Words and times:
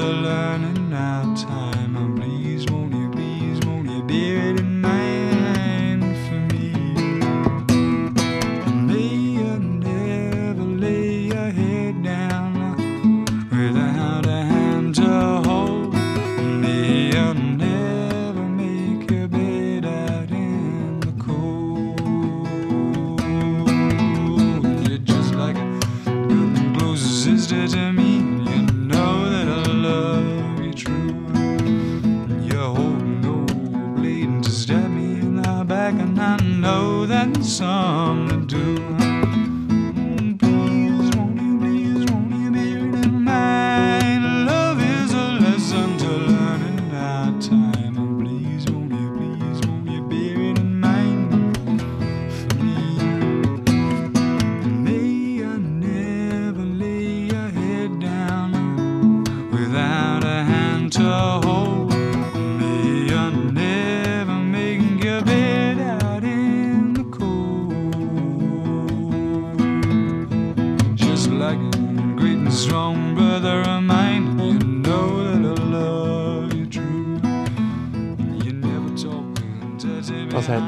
are 0.00 0.12
learning 0.12 0.90
now 0.90 1.34
time. 1.34 1.67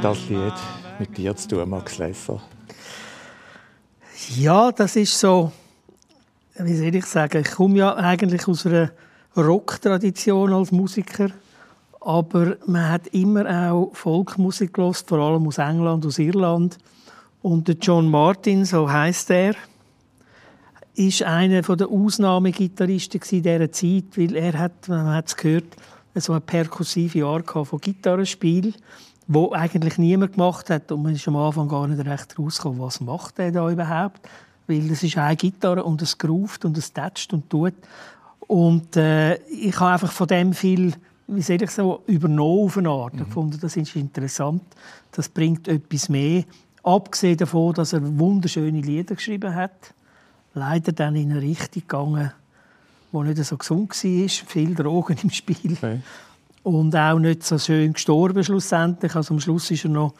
Das 0.03 0.29
Lied 0.31 0.55
mit 0.99 1.17
dir 1.17 1.37
zu 1.37 1.49
tun, 1.49 1.69
Max 1.69 1.99
Lesser? 1.99 2.41
Ja, 4.37 4.73
das 4.73 4.97
ist 4.97 5.19
so, 5.19 5.53
wie 6.59 6.77
soll 6.77 6.95
ich 6.95 7.05
sagen, 7.05 7.43
ich 7.45 7.51
komme 7.51 7.79
ja 7.79 7.95
eigentlich 7.97 8.49
aus 8.49 8.67
einer 8.67 8.93
Rock-Tradition 9.37 10.55
als 10.55 10.73
Musiker, 10.73 11.29
aber 12.01 12.57
man 12.67 12.89
hat 12.89 13.09
immer 13.09 13.73
auch 13.73 13.91
Folkmusik 13.95 14.73
gelost, 14.73 15.07
vor 15.07 15.19
allem 15.19 15.47
aus 15.47 15.59
England, 15.59 16.07
aus 16.07 16.19
Irland. 16.19 16.79
Und 17.43 17.69
der 17.69 17.77
John 17.77 18.11
Martin, 18.11 18.65
so 18.65 18.91
heißt 18.91 19.31
er, 19.31 19.55
ist 20.95 21.23
einer 21.23 21.61
der 21.61 21.89
Ausnahmegitarristen 21.89 23.21
in 23.31 23.43
dieser 23.43 23.73
Zeit, 23.73 24.05
weil 24.17 24.35
er 24.37 24.59
hat, 24.59 24.89
man 24.89 25.15
hat 25.15 25.29
es 25.29 25.37
gehört, 25.37 25.77
so 26.15 26.33
eine 26.33 26.41
perkussive 26.41 27.25
Art 27.25 27.51
von 27.51 27.81
Gitarrenspiel, 27.81 28.75
wo 29.33 29.53
eigentlich 29.53 29.97
niemand 29.97 30.33
gemacht 30.33 30.71
hat 30.71 30.91
und 30.91 31.03
man 31.03 31.15
ist 31.15 31.29
am 31.29 31.37
Anfang 31.37 31.69
gar 31.69 31.87
nicht 31.87 32.05
recht 32.05 32.37
rausgekommen, 32.37 32.81
was 32.81 33.01
macht 33.01 33.39
er 33.39 33.53
da 33.53 33.71
überhaupt, 33.71 34.21
weil 34.67 34.89
das 34.89 35.05
ist 35.05 35.17
eine 35.17 35.37
Gitarre 35.37 35.85
und 35.85 36.03
es 36.03 36.19
groovt 36.19 36.65
und 36.65 36.77
es 36.77 36.93
tätscht 36.93 37.33
und 37.33 37.49
tut 37.49 37.75
und 38.41 38.97
äh, 38.97 39.37
ich 39.47 39.79
habe 39.79 39.93
einfach 39.93 40.11
von 40.11 40.27
dem 40.27 40.53
viel 40.53 40.95
wie 41.29 41.43
soll 41.43 41.63
ich 41.63 41.71
so 41.71 42.03
übernommen 42.07 42.65
auf 42.65 42.77
eine 42.77 42.89
Art. 42.89 43.15
Ich 43.15 43.33
fand, 43.33 43.63
das 43.63 43.77
ist 43.77 43.95
interessant, 43.95 44.63
das 45.13 45.29
bringt 45.29 45.69
etwas 45.69 46.09
mehr. 46.09 46.43
Abgesehen 46.83 47.37
davon, 47.37 47.73
dass 47.75 47.93
er 47.93 48.19
wunderschöne 48.19 48.81
Lieder 48.81 49.15
geschrieben 49.15 49.55
hat, 49.55 49.95
leider 50.55 50.91
dann 50.91 51.15
in 51.15 51.31
eine 51.31 51.41
Richtung 51.41 51.83
gegangen, 51.83 52.33
die 53.13 53.19
nicht 53.19 53.45
so 53.45 53.57
gesund 53.57 53.91
war. 53.91 54.29
Viel 54.29 54.75
Drogen 54.75 55.19
im 55.23 55.31
Spiel. 55.31 55.75
Okay. 55.75 56.01
Und 56.63 56.95
auch 56.95 57.19
nicht 57.19 57.43
so 57.43 57.59
schön 57.59 57.93
gestorben 57.95 58.45
schlussendlich. 58.45 59.15
Also 59.17 59.35
am 59.35 59.41
Schluss 59.41 59.71
war 59.71 59.79
er 59.85 59.91
noch 59.91 60.15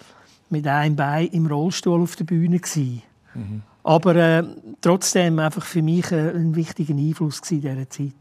mit 0.49 0.67
einem 0.67 0.97
Bein 0.97 1.29
im 1.29 1.47
Rollstuhl 1.47 2.01
auf 2.01 2.17
der 2.17 2.25
Bühne. 2.25 2.59
Gewesen. 2.59 3.03
Aber 3.83 4.17
äh, 4.17 4.43
trotzdem 4.81 5.39
einfach 5.39 5.65
für 5.65 5.83
mich 5.83 6.11
äh, 6.13 6.31
ein 6.31 6.55
wichtiger 6.55 6.95
Einfluss 6.95 7.41
in 7.51 7.61
dieser 7.61 7.89
Zeit. 7.89 8.13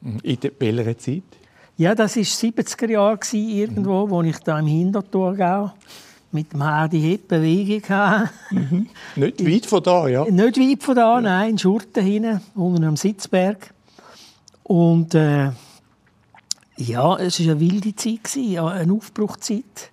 Mhm. 0.00 0.18
In 0.22 0.40
der, 0.40 0.50
welcher 0.58 0.98
Zeit? 0.98 1.22
Ja, 1.76 1.94
das 1.94 2.16
war 2.16 2.22
70er 2.22 2.90
Jahre 2.90 3.18
irgendwo, 3.32 4.08
wo 4.08 4.22
ich 4.22 4.38
da 4.38 4.58
im 4.58 4.66
Hinterthurgau 4.66 5.72
mit 6.32 6.52
dem 6.52 6.62
Hardy 6.62 7.00
Hip 7.00 7.28
Bewegung 7.28 7.88
hatte. 7.88 8.30
Nicht 9.16 9.46
weit 9.46 9.66
von 9.66 9.82
da, 9.82 10.08
ja. 10.08 10.24
Nicht 10.24 10.58
weit 10.58 10.82
von 10.82 10.94
da, 10.94 11.20
nein, 11.20 11.50
in 11.50 11.58
Schurten 11.58 12.04
hinten, 12.04 12.40
unten 12.54 12.84
am 12.84 12.96
Sitzberg. 12.96 13.72
Und 14.62 15.14
äh, 15.14 15.50
ja, 16.76 17.16
es 17.16 17.40
war 17.40 17.52
eine 17.52 17.60
wilde 17.60 17.94
Zeit, 17.94 18.36
eine 18.36 18.92
Aufbruchzeit. 18.92 19.92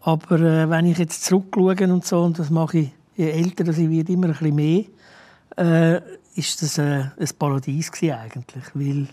Aber 0.00 0.40
äh, 0.40 0.70
wenn 0.70 0.86
ich 0.86 0.98
jetzt 0.98 1.24
zurückschaue 1.24 1.92
und 1.92 2.06
so, 2.06 2.22
und 2.22 2.38
das 2.38 2.50
mache 2.50 2.78
ich, 2.78 2.90
je 3.16 3.30
älter 3.30 3.66
ich 3.66 3.90
werde, 3.90 4.12
immer 4.12 4.28
ein 4.28 4.32
bisschen 4.32 4.54
mehr, 4.54 4.84
äh, 5.56 6.00
ist 6.36 6.62
das 6.62 6.78
äh, 6.78 7.04
ein 7.18 7.28
Paradies 7.38 7.90
gewesen 7.90 8.14
eigentlich, 8.14 8.64
weil 8.74 9.08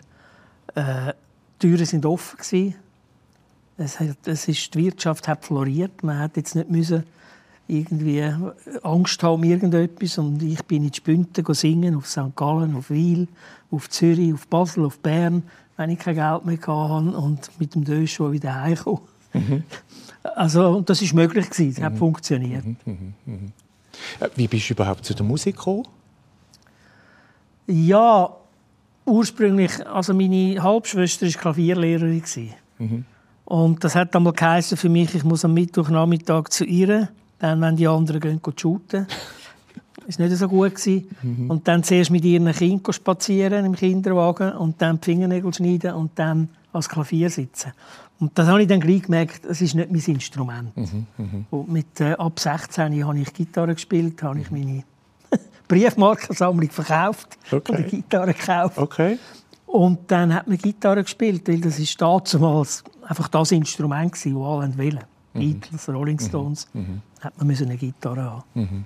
äh, 0.75 1.13
die 1.61 1.67
Türen 1.67 1.85
sind 1.85 2.05
offen 2.05 2.37
gewesen. 2.37 2.75
Es, 3.77 3.99
hat, 3.99 4.17
es 4.25 4.47
ist, 4.47 4.75
die 4.75 4.83
Wirtschaft 4.83 5.27
hat 5.27 5.45
floriert. 5.45 6.03
Man 6.03 6.19
hat 6.19 6.37
jetzt 6.37 6.55
nicht 6.55 6.69
müssen 6.69 7.03
irgendwie 7.67 8.21
Angst 8.83 9.23
haben 9.23 9.35
um 9.35 9.43
irgendetwas. 9.43 10.17
Und 10.17 10.43
ich 10.43 10.63
bin 10.65 10.83
in 10.83 10.91
die 10.91 10.97
Spünte 10.97 11.43
singen, 11.53 11.95
auf 11.95 12.07
St. 12.07 12.35
Gallen, 12.35 12.75
auf 12.75 12.89
Wil, 12.89 13.27
auf 13.71 13.89
Zürich, 13.89 14.33
auf 14.33 14.47
Basel, 14.47 14.85
auf 14.85 14.99
Bern, 14.99 15.43
wenn 15.77 15.89
ich 15.89 15.99
kein 15.99 16.15
Geld 16.15 16.45
mehr 16.45 16.57
hatte 16.57 17.17
und 17.17 17.59
mit 17.59 17.75
dem 17.75 17.83
Dösch 17.83 18.13
schon 18.13 18.31
wieder 18.31 18.53
heimgekommen. 18.61 19.01
Also, 20.23 20.69
und 20.77 20.89
das 20.89 21.01
ist 21.01 21.13
möglich 21.13 21.49
gewesen. 21.49 21.75
Es 21.77 21.83
hat 21.83 21.97
funktioniert. 21.97 22.63
Äh, 22.85 24.29
Wie 24.35 24.47
bist 24.47 24.69
du 24.69 24.73
überhaupt 24.73 25.05
zu 25.05 25.13
der 25.13 25.25
Musik 25.25 25.57
gekommen? 25.57 25.87
Ja, 27.67 28.29
ursprünglich, 29.05 29.85
also 29.87 30.13
meine 30.13 30.61
Halbschwester 30.61 31.25
war 31.25 31.33
Klavierlehrerin. 31.33 32.21
gewesen. 32.21 33.05
Und 33.45 33.83
das 33.83 33.95
hat 33.95 34.15
einmal 34.15 34.33
geheißen 34.33 34.77
für 34.77 34.89
mich, 34.89 35.13
ich 35.15 35.23
muss 35.23 35.43
am 35.45 35.53
Mittwochnachmittag 35.53 36.49
zu 36.49 36.65
ihr, 36.65 37.09
dann, 37.39 37.61
wenn 37.61 37.75
die 37.75 37.87
anderen 37.87 38.19
gehen, 38.21 38.41
gehen 38.41 38.57
shooten. 38.57 39.07
Das 40.07 40.19
war 40.19 40.27
nicht 40.27 40.37
so 40.37 40.47
gut. 40.47 40.75
gewesen. 40.75 41.09
Und 41.49 41.67
dann 41.67 41.83
zuerst 41.83 42.11
mit 42.11 42.25
ihren 42.25 42.51
Kindern 42.51 42.93
spazieren 42.93 43.65
im 43.65 43.75
Kinderwagen 43.75 44.53
und 44.53 44.81
dann 44.81 44.99
die 44.99 45.05
Fingernägel 45.05 45.53
schneiden 45.53 45.93
und 45.93 46.11
dann 46.15 46.49
ans 46.71 46.89
Klavier 46.89 47.29
sitzen. 47.29 47.71
Und 48.19 48.37
das 48.37 48.47
habe 48.47 48.61
ich 48.61 48.67
dann 48.67 48.79
gleich 48.79 49.03
gemerkt, 49.03 49.45
das 49.45 49.61
ist 49.61 49.75
nicht 49.75 49.91
mein 49.91 50.01
Instrument. 50.15 50.71
Und 51.51 51.71
mit, 51.71 51.99
äh, 51.99 52.13
ab 52.13 52.39
16 52.39 53.05
habe 53.05 53.19
ich 53.19 53.33
Gitarre 53.33 53.73
gespielt, 53.73 54.21
habe 54.23 54.39
ich 54.39 54.49
meine 54.51 54.83
Briefmarkensammlung 55.67 56.69
verkauft 56.69 57.37
Okay. 57.51 57.71
oder 57.71 57.81
Gitarre 57.83 58.33
gekauft. 58.33 58.77
Okay. 58.77 59.17
Und 59.65 59.99
dann 60.11 60.33
hat 60.33 60.47
man 60.47 60.57
Gitarre 60.57 61.03
gespielt, 61.03 61.47
weil 61.47 61.59
das 61.59 61.79
ist 61.79 61.99
damals 61.99 62.83
einfach 63.07 63.27
das 63.27 63.51
Instrument 63.51 64.13
das 64.13 64.25
alle 64.27 64.77
wählen. 64.77 65.03
Beatles, 65.33 65.89
Rolling 65.89 66.19
Stones, 66.19 66.67
hat 67.21 67.35
man 67.39 67.47
müssen 67.47 67.65
eine 67.67 67.77
Gitarre 67.77 68.23
haben. 68.55 68.85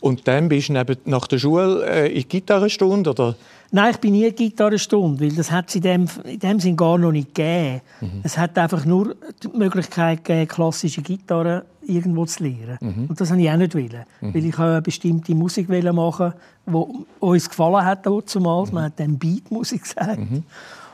Und 0.00 0.26
dann 0.28 0.48
bist 0.48 0.68
du 0.68 0.74
neben, 0.74 0.96
nach 1.04 1.26
der 1.26 1.38
Schule 1.38 1.84
äh, 1.86 2.08
in 2.08 2.22
die 2.22 2.28
Gitarrenstunde, 2.28 3.10
oder? 3.10 3.34
Nein, 3.70 3.90
ich 3.90 3.98
bin 3.98 4.12
nie 4.12 4.30
Gitarrenstunde, 4.32 5.20
weil 5.20 5.32
das 5.32 5.50
hat 5.50 5.68
es 5.68 5.74
in 5.74 5.82
dem, 5.82 6.06
in 6.24 6.38
dem 6.38 6.58
Sinn 6.60 6.76
gar 6.76 6.96
noch 6.96 7.12
nicht 7.12 7.34
gegeben. 7.34 7.82
Es 8.22 8.38
hat 8.38 8.56
einfach 8.56 8.86
nur 8.86 9.14
die 9.42 9.48
Möglichkeit 9.48 10.24
gegeben, 10.24 10.48
klassische 10.48 11.02
Gitarre 11.02 11.64
irgendwo 11.86 12.24
zu 12.24 12.44
lernen. 12.44 12.78
Und 13.08 13.20
das 13.20 13.30
wollte 13.30 13.42
ich 13.42 13.50
auch 13.50 13.56
nicht. 13.56 13.74
Wollen, 13.74 14.04
Weil 14.20 14.44
ich 14.44 14.58
eine 14.58 14.80
bestimmte 14.80 15.34
Musik 15.34 15.68
wollte 15.68 15.92
machen 15.92 16.32
die 16.66 16.84
uns 17.20 17.48
gefallen 17.48 17.84
hat 17.84 18.06
damals. 18.06 18.72
Man 18.72 18.84
hat 18.84 19.00
dann 19.00 19.18
Beatmusik 19.18 19.82
gesagt. 19.82 20.18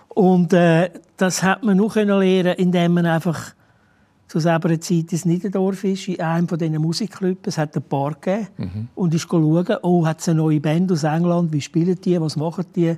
Und 0.09 0.53
äh, 0.53 0.91
das 1.17 1.43
hat 1.43 1.63
man 1.63 1.77
nur 1.77 1.91
können 1.91 2.19
lernen, 2.19 2.55
indem 2.55 2.95
man 2.95 3.07
einfach 3.07 3.53
zu 4.35 4.41
selber 4.41 4.81
Zeit 4.81 5.13
ins 5.13 5.25
Niederdorf 5.25 5.85
ist, 5.85 6.09
in 6.09 6.21
einem 6.21 6.49
von 6.49 6.59
diesen 6.59 6.79
Musikclubs. 6.79 7.47
Es 7.47 7.57
hat 7.57 7.77
ein 7.77 7.83
Paar 7.83 8.15
gegeben. 8.15 8.89
Und 8.97 9.15
ist 9.15 9.29
schauen, 9.31 9.77
oh, 9.83 10.05
hat 10.05 10.21
es 10.21 10.29
eine 10.29 10.39
neue 10.39 10.59
Band 10.59 10.91
aus 10.91 11.05
England, 11.05 11.53
wie 11.53 11.61
spielen 11.61 11.97
die, 12.05 12.21
was 12.21 12.35
machen 12.35 12.65
die? 12.75 12.97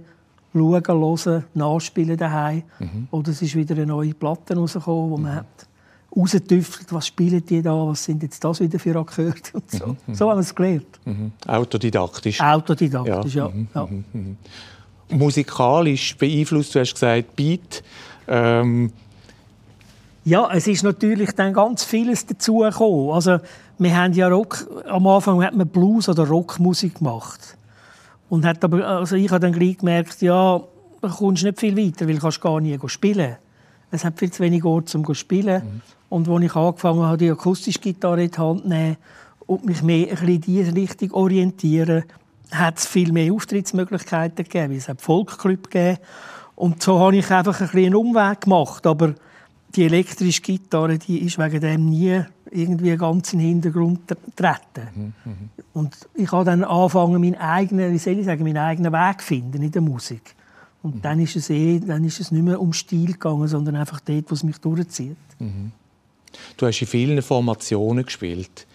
Schauen, 0.54 0.82
hören, 0.86 1.44
nachspielen 1.52 2.16
daheim. 2.16 2.62
Oder 3.10 3.32
es 3.32 3.42
ist 3.42 3.54
wieder 3.54 3.74
eine 3.74 3.84
neue 3.84 4.14
Platte 4.14 4.56
rausgekommen, 4.56 5.10
wo 5.10 5.18
man 5.18 5.34
hat 5.34 5.66
rausgetüftelt, 6.16 6.90
was 6.94 7.08
spielen 7.08 7.44
die 7.44 7.60
da, 7.60 7.74
was 7.86 8.04
sind 8.04 8.22
jetzt 8.22 8.42
das 8.42 8.58
wieder 8.58 8.78
für 8.78 8.96
Akkorde 8.96 9.34
und 9.52 9.70
so. 9.70 9.94
So 10.14 10.30
haben 10.30 10.38
wir 10.38 10.40
es 10.40 10.54
gelernt. 10.54 11.00
Mhm. 11.04 11.32
Autodidaktisch. 11.46 12.40
Autodidaktisch, 12.40 13.34
ja. 13.34 13.52
ja. 13.74 13.88
Musikalisch 15.10 16.16
beeinflusst, 16.16 16.74
du 16.74 16.80
hast 16.80 16.94
gesagt, 16.94 17.36
Beat. 17.36 17.84
Ähm, 18.26 18.90
Ja, 20.26 20.50
es 20.52 20.66
ist 20.66 20.82
natürlich 20.82 21.30
dann 21.36 21.52
ganz 21.52 21.84
vieles 21.84 22.26
dazugekommen. 22.26 23.14
Also, 23.14 23.38
wir 23.78 23.96
haben 23.96 24.12
ja 24.12 24.26
Rock, 24.26 24.66
am 24.88 25.06
Anfang 25.06 25.40
hat 25.44 25.54
man 25.54 25.68
Blues 25.68 26.08
oder 26.08 26.26
Rockmusik 26.26 26.96
gemacht. 26.96 27.56
Und 28.28 28.44
hat 28.44 28.64
aber, 28.64 28.84
also 28.84 29.14
ich 29.14 29.30
habe 29.30 29.38
dann 29.38 29.52
gleich 29.52 29.78
gemerkt, 29.78 30.20
ja, 30.22 30.60
da 31.00 31.08
kommst 31.08 31.44
nicht 31.44 31.60
viel 31.60 31.76
weiter, 31.76 32.08
weil 32.08 32.16
du 32.16 32.20
kannst 32.20 32.40
gar 32.40 32.60
nie 32.60 32.76
spielen. 32.86 33.36
Es 33.92 34.04
hat 34.04 34.18
viel 34.18 34.32
zu 34.32 34.42
wenig 34.42 34.64
Orte, 34.64 34.98
um 34.98 35.06
zu 35.06 35.14
spielen. 35.14 35.80
Und 36.08 36.28
als 36.28 36.42
ich 36.42 36.56
angefangen 36.56 37.04
habe, 37.04 37.18
die 37.18 37.30
akustische 37.30 37.78
Gitarre 37.78 38.24
in 38.24 38.30
die 38.32 38.36
Hand 38.36 38.62
zu 38.62 38.68
nehmen 38.68 38.96
und 39.46 39.64
mich 39.64 39.80
mehr 39.84 40.08
ein 40.08 40.10
bisschen 40.10 40.28
in 40.28 40.40
diese 40.40 40.74
Richtung 40.74 41.12
orientieren, 41.12 42.02
hat 42.50 42.78
es 42.78 42.86
viel 42.86 43.12
mehr 43.12 43.32
Auftrittsmöglichkeiten 43.32 44.44
gegeben. 44.44 44.74
Es 44.74 44.88
hat 44.88 45.00
Folkclub 45.00 45.70
gegeben. 45.70 45.98
Und 46.56 46.82
so 46.82 46.98
habe 46.98 47.14
ich 47.14 47.30
einfach 47.30 47.60
ein 47.60 47.66
bisschen 47.68 47.84
einen 47.84 47.94
Umweg 47.94 48.40
gemacht. 48.40 48.88
Aber 48.88 49.14
die 49.76 49.84
elektrische 49.84 50.40
Gitarre, 50.40 50.98
die 50.98 51.18
ist 51.18 51.38
wegen 51.38 51.60
dem 51.60 51.90
nie 51.90 52.22
irgendwie 52.50 52.96
ganz 52.96 53.32
in 53.32 53.40
den 53.40 53.48
Hintergrund 53.48 54.00
treten. 54.34 55.14
Und 55.74 55.94
ich 56.14 56.32
habe 56.32 56.44
dann 56.44 56.64
angefangen, 56.64 57.20
meinen 57.20 57.36
eigenen, 57.36 57.92
wie 57.92 57.98
soll 57.98 58.18
ich 58.18 58.24
sagen, 58.24 58.44
meinen 58.44 58.56
eigenen 58.56 58.92
Weg 58.92 59.20
zu 59.20 59.26
finden 59.26 59.62
in 59.62 59.70
der 59.70 59.82
Musik. 59.82 60.34
Und 60.82 61.04
dann 61.04 61.20
ist 61.20 61.36
es 61.36 61.50
eh, 61.50 61.80
dann 61.80 62.04
ist 62.04 62.20
es 62.20 62.30
nicht 62.30 62.44
mehr 62.44 62.60
um 62.60 62.72
Stil 62.72 63.12
gegangen, 63.12 63.48
sondern 63.48 63.76
einfach 63.76 64.00
dort, 64.00 64.30
wo 64.30 64.34
es 64.34 64.44
mich 64.44 64.58
durchzieht. 64.58 65.16
Du 66.56 66.66
hast 66.66 66.80
in 66.80 66.86
vielen 66.86 67.20
Formationen 67.22 68.04
gespielt. 68.04 68.66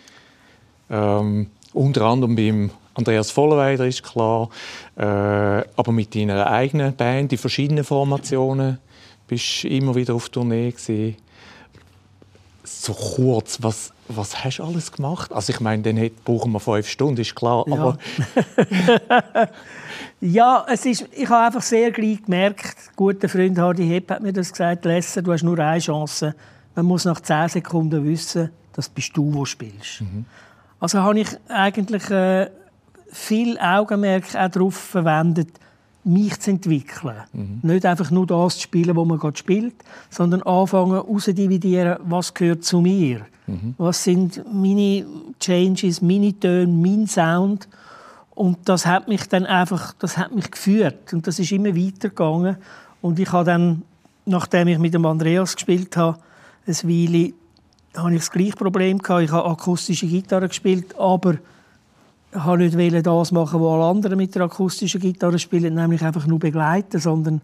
Ähm, 0.89 1.47
unter 1.73 2.01
anderem 2.01 2.35
beim 2.35 2.69
Andreas 2.93 3.31
Vollweider 3.31 3.87
ist 3.87 4.03
klar, 4.03 4.49
äh, 4.97 5.03
aber 5.03 5.91
mit 5.93 6.13
deiner 6.13 6.47
eigenen 6.47 6.93
Band, 6.95 7.31
in 7.31 7.37
verschiedenen 7.37 7.85
Formationen, 7.85 8.79
bist 9.31 9.63
immer 9.63 9.95
wieder 9.95 10.13
auf 10.13 10.27
Tournee 10.27 10.71
gewesen. 10.71 11.15
So 12.65 12.93
kurz, 12.93 13.59
was, 13.61 13.93
was 14.09 14.43
hast 14.43 14.57
du 14.57 14.63
alles 14.65 14.91
gemacht? 14.91 15.31
Also 15.31 15.53
ich 15.53 15.61
meine, 15.61 15.81
dann 15.83 16.11
brauchen 16.25 16.51
wir 16.51 16.59
fünf 16.59 16.87
Stunden, 16.89 17.21
ist 17.21 17.33
klar, 17.33 17.63
Ja. 17.67 17.73
aber 17.75 17.97
Ja, 20.19 20.65
es 20.69 20.85
ist, 20.85 21.07
ich 21.13 21.29
habe 21.29 21.45
einfach 21.47 21.61
sehr 21.61 21.91
gleich 21.91 22.21
gemerkt, 22.23 22.65
ein 22.65 22.95
guter 22.95 23.27
Freund 23.29 23.57
Hardy 23.57 23.87
Hepp 23.87 24.11
hat 24.11 24.21
mir 24.21 24.33
das 24.33 24.51
gesagt, 24.51 24.83
Lesser, 24.85 25.21
du 25.21 25.31
hast 25.31 25.43
nur 25.43 25.57
eine 25.57 25.79
Chance. 25.79 26.35
Man 26.75 26.85
muss 26.85 27.05
nach 27.05 27.21
10 27.21 27.49
Sekunden 27.49 28.03
wissen, 28.05 28.51
das 28.73 28.89
bist 28.89 29.15
du, 29.15 29.31
der 29.33 29.45
spielst. 29.45 30.03
Also 30.79 30.99
habe 30.99 31.19
ich 31.21 31.27
eigentlich 31.47 32.09
äh, 32.11 32.49
viel 33.11 33.57
Augenmerk 33.59 34.35
auch 34.35 34.49
darauf 34.49 34.75
verwendet, 34.75 35.49
mich 36.03 36.39
zu 36.39 36.51
entwickeln. 36.51 37.15
Nicht 37.61 37.85
einfach 37.85 38.11
nur 38.11 38.25
das 38.27 38.55
zu 38.55 38.61
spielen, 38.61 38.95
was 38.95 39.07
man 39.07 39.19
gerade 39.19 39.37
spielt, 39.37 39.75
sondern 40.09 40.41
anfangen 40.43 40.93
herauszudividieren, 40.93 41.97
was 42.03 42.33
gehört 42.33 42.63
zu 42.63 42.81
mir. 42.81 43.25
Was 43.77 44.03
sind 44.03 44.43
meine 44.51 45.05
Changes, 45.39 46.01
meine 46.01 46.37
Töne, 46.39 46.71
mein 46.71 47.07
Sound. 47.07 47.67
Und 48.33 48.57
das 48.65 48.85
hat 48.85 49.07
mich 49.07 49.27
dann 49.27 49.45
einfach, 49.45 49.93
das 49.99 50.17
hat 50.17 50.33
mich 50.33 50.49
geführt. 50.49 51.13
Und 51.13 51.27
das 51.27 51.37
ist 51.37 51.51
immer 51.51 51.75
weitergegangen. 51.75 52.57
Und 53.01 53.19
ich 53.19 53.31
habe 53.31 53.45
dann, 53.45 53.81
nachdem 54.25 54.69
ich 54.69 54.79
mit 54.79 54.93
dem 54.93 55.05
Andreas 55.05 55.55
gespielt 55.55 55.97
habe, 55.97 56.17
ein 56.65 56.75
Weile, 56.83 57.33
habe 57.95 58.13
ich 58.13 58.19
das 58.19 58.31
gleiche 58.31 58.55
Problem 58.55 58.99
gehabt. 58.99 59.23
Ich 59.23 59.31
habe 59.31 59.49
akustische 59.49 60.07
Gitarre 60.07 60.47
gespielt, 60.47 60.97
aber 60.97 61.35
ich 62.33 62.45
wollte 62.45 62.77
nicht 62.77 63.05
das 63.05 63.31
machen, 63.31 63.59
was 63.59 63.73
alle 63.73 63.85
anderen 63.85 64.17
mit 64.17 64.33
der 64.35 64.43
akustischen 64.43 65.01
Gitarre 65.01 65.37
spielen, 65.37 65.75
nämlich 65.75 66.01
einfach 66.01 66.25
nur 66.27 66.39
begleiten, 66.39 66.99
sondern 66.99 67.41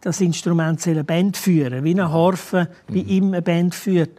das 0.00 0.20
Instrument 0.20 0.80
soll 0.80 0.94
eine 0.94 1.04
Band 1.04 1.36
führen, 1.36 1.84
wie 1.84 1.90
eine 1.90 2.10
Harfe, 2.10 2.68
wie 2.88 3.18
immer 3.18 3.36
eine 3.36 3.42
Band 3.42 3.74
führt. 3.74 4.10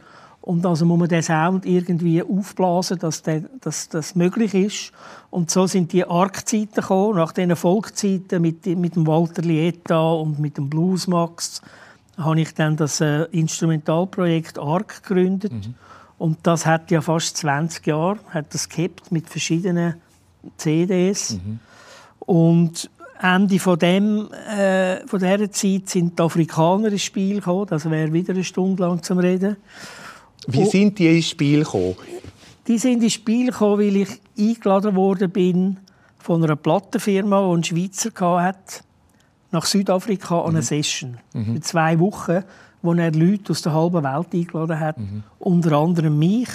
Und 0.41 0.65
also 0.65 0.85
muss 0.85 0.99
man 0.99 1.07
den 1.07 1.21
Sound 1.21 1.65
irgendwie 1.65 2.21
aufblasen, 2.21 2.97
dass, 2.97 3.21
der, 3.21 3.41
dass 3.61 3.89
das 3.89 4.15
möglich 4.15 4.53
ist. 4.53 4.91
Und 5.29 5.51
so 5.51 5.67
sind 5.67 5.93
die 5.93 6.05
Arc-Zeiten 6.05 6.81
gekommen, 6.81 7.17
nach 7.17 7.31
diesen 7.31 7.55
Folkzeiten 7.55 8.41
mit, 8.41 8.65
mit 8.65 8.95
dem 8.95 9.05
Walter 9.05 9.43
Lieta 9.43 10.11
und 10.13 10.39
mit 10.39 10.57
dem 10.57 10.69
Bluesmax 10.69 11.61
habe 12.17 12.41
ich 12.41 12.53
dann 12.53 12.75
das 12.75 13.01
äh, 13.01 13.23
Instrumentalprojekt 13.31 14.59
Arc 14.59 15.03
gegründet. 15.03 15.53
Und 16.17 16.39
das 16.43 16.65
hat 16.65 16.91
ja 16.91 17.01
fast 17.01 17.37
20 17.37 17.87
Jahre 17.87 18.19
hat 18.29 18.53
das 18.53 18.69
gehabt 18.69 19.11
mit 19.11 19.29
verschiedenen 19.29 19.95
CDs. 20.57 21.37
Und 22.19 22.89
Ende 23.21 23.59
von 23.59 23.77
dem, 23.77 24.31
äh, 24.33 25.05
von 25.07 25.19
dieser 25.19 25.51
Zeit 25.51 25.89
sind 25.89 26.17
die 26.17 26.23
Afrikaner 26.23 26.87
ins 26.87 27.03
Spiel 27.03 27.35
gekommen. 27.35 27.67
Das 27.69 27.89
wäre 27.89 28.11
wieder 28.11 28.33
eine 28.33 28.43
Stunde 28.43 28.83
lang 28.83 29.01
zum 29.03 29.19
Reden. 29.19 29.57
wie 30.47 30.63
Oh. 30.63 30.69
sind 30.69 30.97
die 30.97 31.15
ins 31.17 31.29
Spiel 31.29 31.59
gekommen? 31.63 31.95
Die 32.67 32.77
sind 32.79 33.03
ins 33.03 33.13
Spiel 33.13 33.47
gekommen, 33.51 33.79
weil 33.79 33.95
ich 33.95 34.09
eingeladen 34.37 34.95
worden 34.95 35.29
bin 35.29 35.77
von 36.17 36.43
einer 36.43 36.55
Plattenfirma, 36.55 37.41
die 37.47 37.53
einen 37.53 37.63
Schweizer 37.63 38.41
hatte, 38.41 38.83
nach 39.51 39.65
Südafrika 39.65 40.41
an 40.41 40.51
eine 40.51 40.61
Session. 40.61 41.17
Für 41.33 41.59
zwei 41.61 41.99
Wochen, 41.99 42.43
wo 42.81 42.93
er 42.93 43.11
Leute 43.11 43.51
aus 43.51 43.61
der 43.61 43.73
halben 43.73 44.03
Welt 44.03 44.27
eingeladen 44.33 44.79
hat, 44.79 44.95
unter 45.39 45.73
anderem 45.77 46.17
mich. 46.17 46.49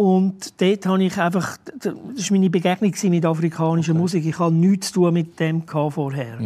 Und 0.00 0.58
dort 0.62 0.86
habe 0.86 1.04
ich 1.04 1.18
einfach, 1.18 1.58
das 1.78 1.92
war 1.92 2.38
meine 2.38 2.48
Begegnung 2.48 2.94
mit 3.10 3.26
afrikanischer 3.26 3.92
Musik. 3.92 4.24
Ich 4.24 4.38
hatte 4.38 4.54
nichts 4.54 4.86
zu 4.86 4.94
tun 4.94 5.12
mit 5.12 5.38
dem 5.38 5.66
vorher. 5.66 6.38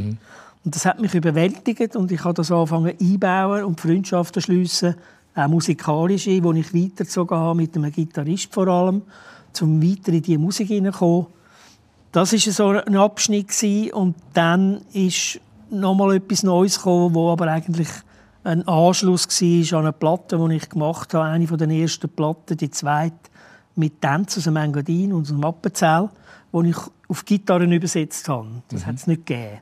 Und 0.64 0.74
das 0.74 0.84
hat 0.84 1.00
mich 1.00 1.14
überwältigt 1.14 1.94
und 1.94 2.10
ich 2.10 2.24
habe 2.24 2.34
das 2.34 2.50
angefangen 2.50 2.94
einbauen 3.00 3.62
und 3.62 3.80
Freundschaften 3.80 4.42
schliessen, 4.42 4.96
auch 5.36 5.46
musikalische, 5.46 6.30
die 6.30 6.58
ich 6.58 6.74
weitergezogen 6.74 7.38
habe 7.38 7.58
mit 7.58 7.76
einem 7.76 7.92
Gitarrist 7.92 8.52
vor 8.52 8.66
allem, 8.66 9.02
um 9.60 9.80
weiter 9.80 10.12
in 10.12 10.22
diese 10.22 10.38
Musik 10.38 10.66
hineinzukommen. 10.66 11.26
Das 12.10 12.32
war 12.32 12.38
so 12.40 12.68
ein 12.70 12.96
Abschnitt 12.96 13.50
gewesen. 13.50 13.92
und 13.92 14.16
dann 14.32 14.80
ist 14.92 15.38
noch 15.70 15.94
mal 15.94 16.16
etwas 16.16 16.42
Neues 16.42 16.78
gekommen, 16.78 17.14
wo 17.14 17.30
aber 17.30 17.46
eigentlich 17.46 17.88
ein 18.42 18.66
Anschluss 18.66 19.28
war 19.28 19.78
an 19.78 19.84
eine 19.84 19.92
Platte, 19.92 20.44
die 20.44 20.56
ich 20.56 20.68
gemacht 20.68 21.14
habe, 21.14 21.26
eine 21.26 21.46
der 21.46 21.68
ersten 21.70 22.08
Platten, 22.08 22.56
die 22.56 22.70
zweite 22.70 23.14
mit 23.76 24.00
Tänzen 24.00 24.40
aus 24.40 24.44
dem 24.44 24.56
Engadin 24.56 25.12
und 25.12 25.22
aus 25.22 25.28
dem 25.28 25.44
Appenzell, 25.44 26.08
die 26.52 26.70
ich 26.70 26.76
auf 27.08 27.24
Gitarren 27.24 27.72
übersetzt 27.72 28.28
habe. 28.28 28.48
Das 28.68 28.86
hat 28.86 28.96
es 28.96 29.06
nicht 29.06 29.26
gegeben. 29.26 29.58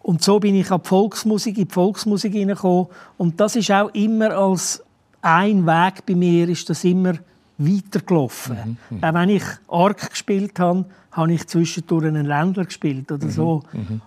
Und 0.00 0.22
so 0.22 0.38
bin 0.38 0.54
ich 0.54 0.70
an 0.70 0.80
die 0.82 0.88
Volksmusik, 0.88 1.58
in 1.58 1.66
die 1.66 1.72
Volksmusik 1.72 2.32
hineingekommen. 2.32 2.86
Und 3.18 3.40
das 3.40 3.56
ist 3.56 3.70
auch 3.72 3.88
immer 3.92 4.30
als 4.30 4.82
ein 5.20 5.66
Weg 5.66 6.06
bei 6.06 6.14
mir, 6.14 6.48
ist 6.48 6.70
das 6.70 6.84
immer 6.84 7.14
weitergelaufen. 7.58 8.78
Auch 9.00 9.14
wenn 9.14 9.28
ich 9.30 9.42
Arc 9.68 10.10
gespielt 10.10 10.60
habe, 10.60 10.84
habe 11.10 11.32
ich 11.32 11.46
zwischendurch 11.46 12.06
einen 12.06 12.26
Ländler 12.26 12.66
gespielt 12.66 13.10
oder 13.10 13.28
so. 13.28 13.62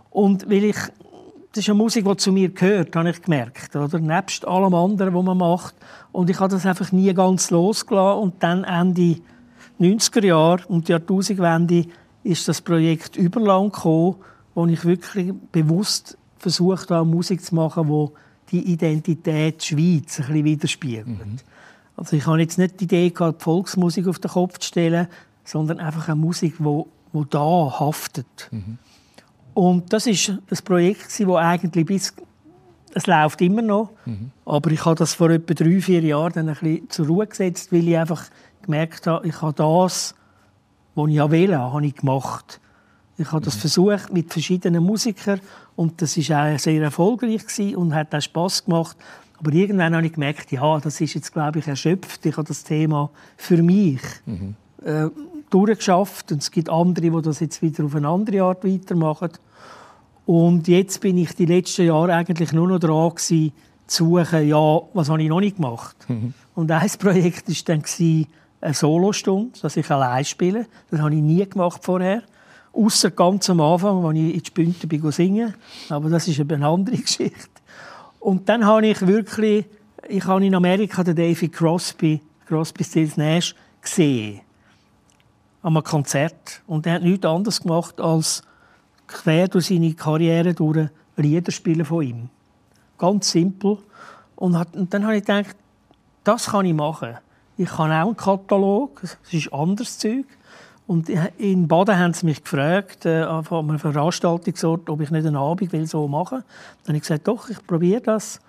Und 0.09 0.49
weil 0.49 0.65
ich, 0.65 0.77
das 1.51 1.63
ist 1.63 1.69
eine 1.69 1.77
Musik, 1.77 2.05
die 2.05 2.17
zu 2.17 2.31
mir 2.31 2.49
gehört, 2.49 2.95
habe 2.95 3.09
ich 3.09 3.21
gemerkt. 3.21 3.75
Oder? 3.75 3.99
Nebst 3.99 4.47
allem 4.47 4.73
anderen, 4.73 5.13
was 5.13 5.23
man 5.23 5.37
macht. 5.37 5.75
Und 6.11 6.29
ich 6.29 6.39
habe 6.39 6.51
das 6.51 6.65
einfach 6.65 6.91
nie 6.91 7.11
ganz 7.13 7.49
losgelassen. 7.49 8.21
Und 8.21 8.43
dann 8.43 8.63
Ende 8.63 9.19
90er 9.79 10.25
Jahre 10.25 10.67
und 10.67 10.87
die 10.87 10.91
Jahrtausendwende 10.91 11.85
ist 12.23 12.47
das 12.47 12.61
Projekt 12.61 13.15
Überland 13.15 13.73
gekommen, 13.73 14.17
wo 14.53 14.67
ich 14.67 14.85
wirklich 14.85 15.33
bewusst 15.51 16.17
versucht 16.37 16.91
habe, 16.91 17.07
Musik 17.09 17.43
zu 17.43 17.55
machen, 17.55 17.87
wo 17.87 18.13
die 18.51 18.71
Identität 18.71 19.63
Schweiz 19.63 20.19
ein 20.19 20.27
bisschen 20.27 20.45
widerspiegelt. 20.45 21.07
Also 21.95 22.15
ich 22.15 22.25
habe 22.25 22.39
jetzt 22.39 22.57
nicht 22.57 22.79
die 22.79 22.85
Idee 22.85 23.09
gehabt, 23.09 23.41
die 23.41 23.43
Volksmusik 23.43 24.07
auf 24.07 24.19
den 24.19 24.31
Kopf 24.31 24.59
zu 24.59 24.67
stellen, 24.67 25.07
sondern 25.43 25.79
einfach 25.79 26.07
eine 26.07 26.15
Musik, 26.15 26.55
wo, 26.59 26.87
wo 27.11 27.23
da 27.23 27.39
haftet. 27.79 28.49
Und 29.59 29.91
das 29.91 30.07
ist 30.07 30.29
ein 30.29 30.57
Projekt, 30.63 31.19
das 31.19 31.35
eigentlich 31.35 31.85
bis 31.85 32.13
es 32.93 33.07
läuft 33.07 33.41
immer 33.41 33.61
noch, 33.61 33.89
aber 34.45 34.71
ich 34.71 34.85
habe 34.85 34.95
das 34.95 35.13
vor 35.13 35.29
etwa 35.31 35.53
drei, 35.53 35.81
vier 35.81 36.01
Jahren 36.01 36.31
dann 36.31 36.47
ein 36.47 36.55
bisschen 36.55 36.89
zur 36.89 37.07
Ruhe 37.07 37.27
gesetzt, 37.27 37.73
weil 37.73 37.85
ich 37.85 37.97
einfach 37.97 38.23
gemerkt 38.61 39.05
habe, 39.05 39.27
ich 39.27 39.41
habe 39.41 39.53
das, 39.53 40.15
was 40.95 41.09
ich 41.09 41.15
ja 41.15 41.29
will, 41.29 41.57
habe 41.57 41.85
ich 41.85 41.93
gemacht. 41.93 42.61
Ich 43.17 43.33
habe 43.33 43.43
das 43.43 43.55
versucht 43.55 44.13
mit 44.13 44.31
verschiedenen 44.31 44.81
Musikern 44.81 45.41
und 45.75 46.01
das 46.01 46.15
ist 46.15 46.31
auch 46.31 46.57
sehr 46.57 46.81
erfolgreich 46.81 47.45
gewesen 47.45 47.75
und 47.75 47.93
hat 47.93 48.15
auch 48.15 48.21
Spaß 48.21 48.63
gemacht. 48.63 48.95
Aber 49.39 49.51
irgendwann 49.51 49.93
habe 49.93 50.05
ich 50.05 50.13
gemerkt, 50.13 50.53
ja, 50.53 50.79
das 50.79 51.01
ist 51.01 51.15
jetzt 51.15 51.33
glaube 51.33 51.59
ich 51.59 51.67
erschöpft. 51.67 52.25
Ich 52.25 52.37
habe 52.37 52.47
das 52.47 52.63
Thema 52.63 53.09
für 53.35 53.61
mich 53.61 54.01
äh, 54.85 55.09
durchgeschafft 55.49 56.31
und 56.31 56.41
es 56.41 56.51
gibt 56.51 56.69
andere, 56.69 57.09
die 57.09 57.21
das 57.21 57.39
jetzt 57.39 57.61
wieder 57.61 57.85
auf 57.85 57.95
eine 57.95 58.07
andere 58.07 58.43
Art 58.43 58.63
weitermachen. 58.63 59.31
Und 60.25 60.67
jetzt 60.67 61.01
bin 61.01 61.17
ich 61.17 61.33
die 61.33 61.45
letzten 61.45 61.87
Jahre 61.87 62.13
eigentlich 62.13 62.53
nur 62.53 62.67
noch 62.67 62.79
dran 62.79 63.09
gewesen, 63.09 63.51
zu 63.87 64.19
suchen, 64.19 64.47
ja, 64.47 64.81
was 64.93 65.09
habe 65.09 65.23
ich 65.23 65.29
noch 65.29 65.39
nicht 65.39 65.55
gemacht. 65.55 65.95
Und 66.55 66.71
ein 66.71 66.89
Projekt 66.99 67.49
war 67.49 67.55
dann 67.65 67.83
eine 68.61 68.73
Solostunde, 68.73 69.59
dass 69.61 69.77
ich 69.77 69.89
allein 69.89 70.25
spiele. 70.25 70.67
Das 70.91 70.99
habe 70.99 71.15
ich 71.15 71.21
nie 71.21 71.47
gemacht 71.47 71.83
vorher. 71.83 72.23
Außer 72.71 73.11
ganz 73.11 73.49
am 73.49 73.61
Anfang, 73.61 74.05
als 74.05 74.17
ich 74.17 74.33
in 74.33 74.39
die 74.39 74.45
Spünte 74.45 74.87
bin 74.87 75.11
singen. 75.11 75.55
Aber 75.89 76.09
das 76.09 76.27
ist 76.27 76.39
eben 76.39 76.55
eine 76.55 76.67
andere 76.67 76.97
Geschichte. 77.01 77.49
Und 78.19 78.47
dann 78.49 78.65
habe 78.65 78.85
ich 78.85 79.05
wirklich, 79.07 79.65
ich 80.07 80.25
habe 80.25 80.45
in 80.45 80.53
Amerika 80.53 81.03
den 81.03 81.15
David 81.15 81.53
Crosby, 81.53 82.21
Crosby, 82.45 82.83
Stills 82.83 83.17
Nash 83.17 83.55
gesehen. 83.81 84.41
An 85.61 85.75
einem 85.75 85.83
Konzert. 85.83 86.61
Und 86.67 86.85
er 86.85 86.93
hat 86.93 87.03
nichts 87.03 87.25
anderes 87.25 87.61
gemacht, 87.61 87.99
als 87.99 88.43
quer 89.07 89.47
durch 89.47 89.67
seine 89.67 89.93
Karriere 89.93 90.53
durch 90.53 90.89
Lieder 91.17 91.51
spielen 91.51 91.85
von 91.85 92.03
ihm. 92.03 92.29
Ganz 92.97 93.31
simpel. 93.31 93.77
Und, 94.35 94.57
hat, 94.57 94.75
und 94.75 94.93
dann 94.93 95.03
habe 95.03 95.17
ich 95.17 95.25
gedacht, 95.25 95.55
das 96.23 96.47
kann 96.47 96.65
ich 96.65 96.73
machen. 96.73 97.17
Ich 97.57 97.77
habe 97.77 97.93
auch 97.93 98.07
einen 98.07 98.15
Katalog, 98.15 99.01
es 99.03 99.33
ist 99.33 99.53
anderes 99.53 99.97
Zeug. 99.97 100.25
Und 100.87 101.09
in 101.37 101.67
Baden 101.67 101.99
haben 101.99 102.13
sie 102.13 102.25
mich 102.25 102.43
gefragt, 102.43 103.05
äh, 103.05 103.21
an 103.21 103.45
einem 103.45 103.77
Veranstaltungsort, 103.77 104.89
ob 104.89 105.01
ich 105.01 105.11
nicht 105.11 105.25
einen 105.25 105.35
Abend 105.35 105.71
will 105.71 105.85
so 105.85 106.07
machen 106.07 106.39
will. 106.39 106.43
Dann 106.83 106.87
habe 106.87 106.97
ich 106.97 107.03
gesagt, 107.03 107.27
doch, 107.27 107.49
ich 107.49 107.65
probiere 107.67 108.01
das. 108.01 108.39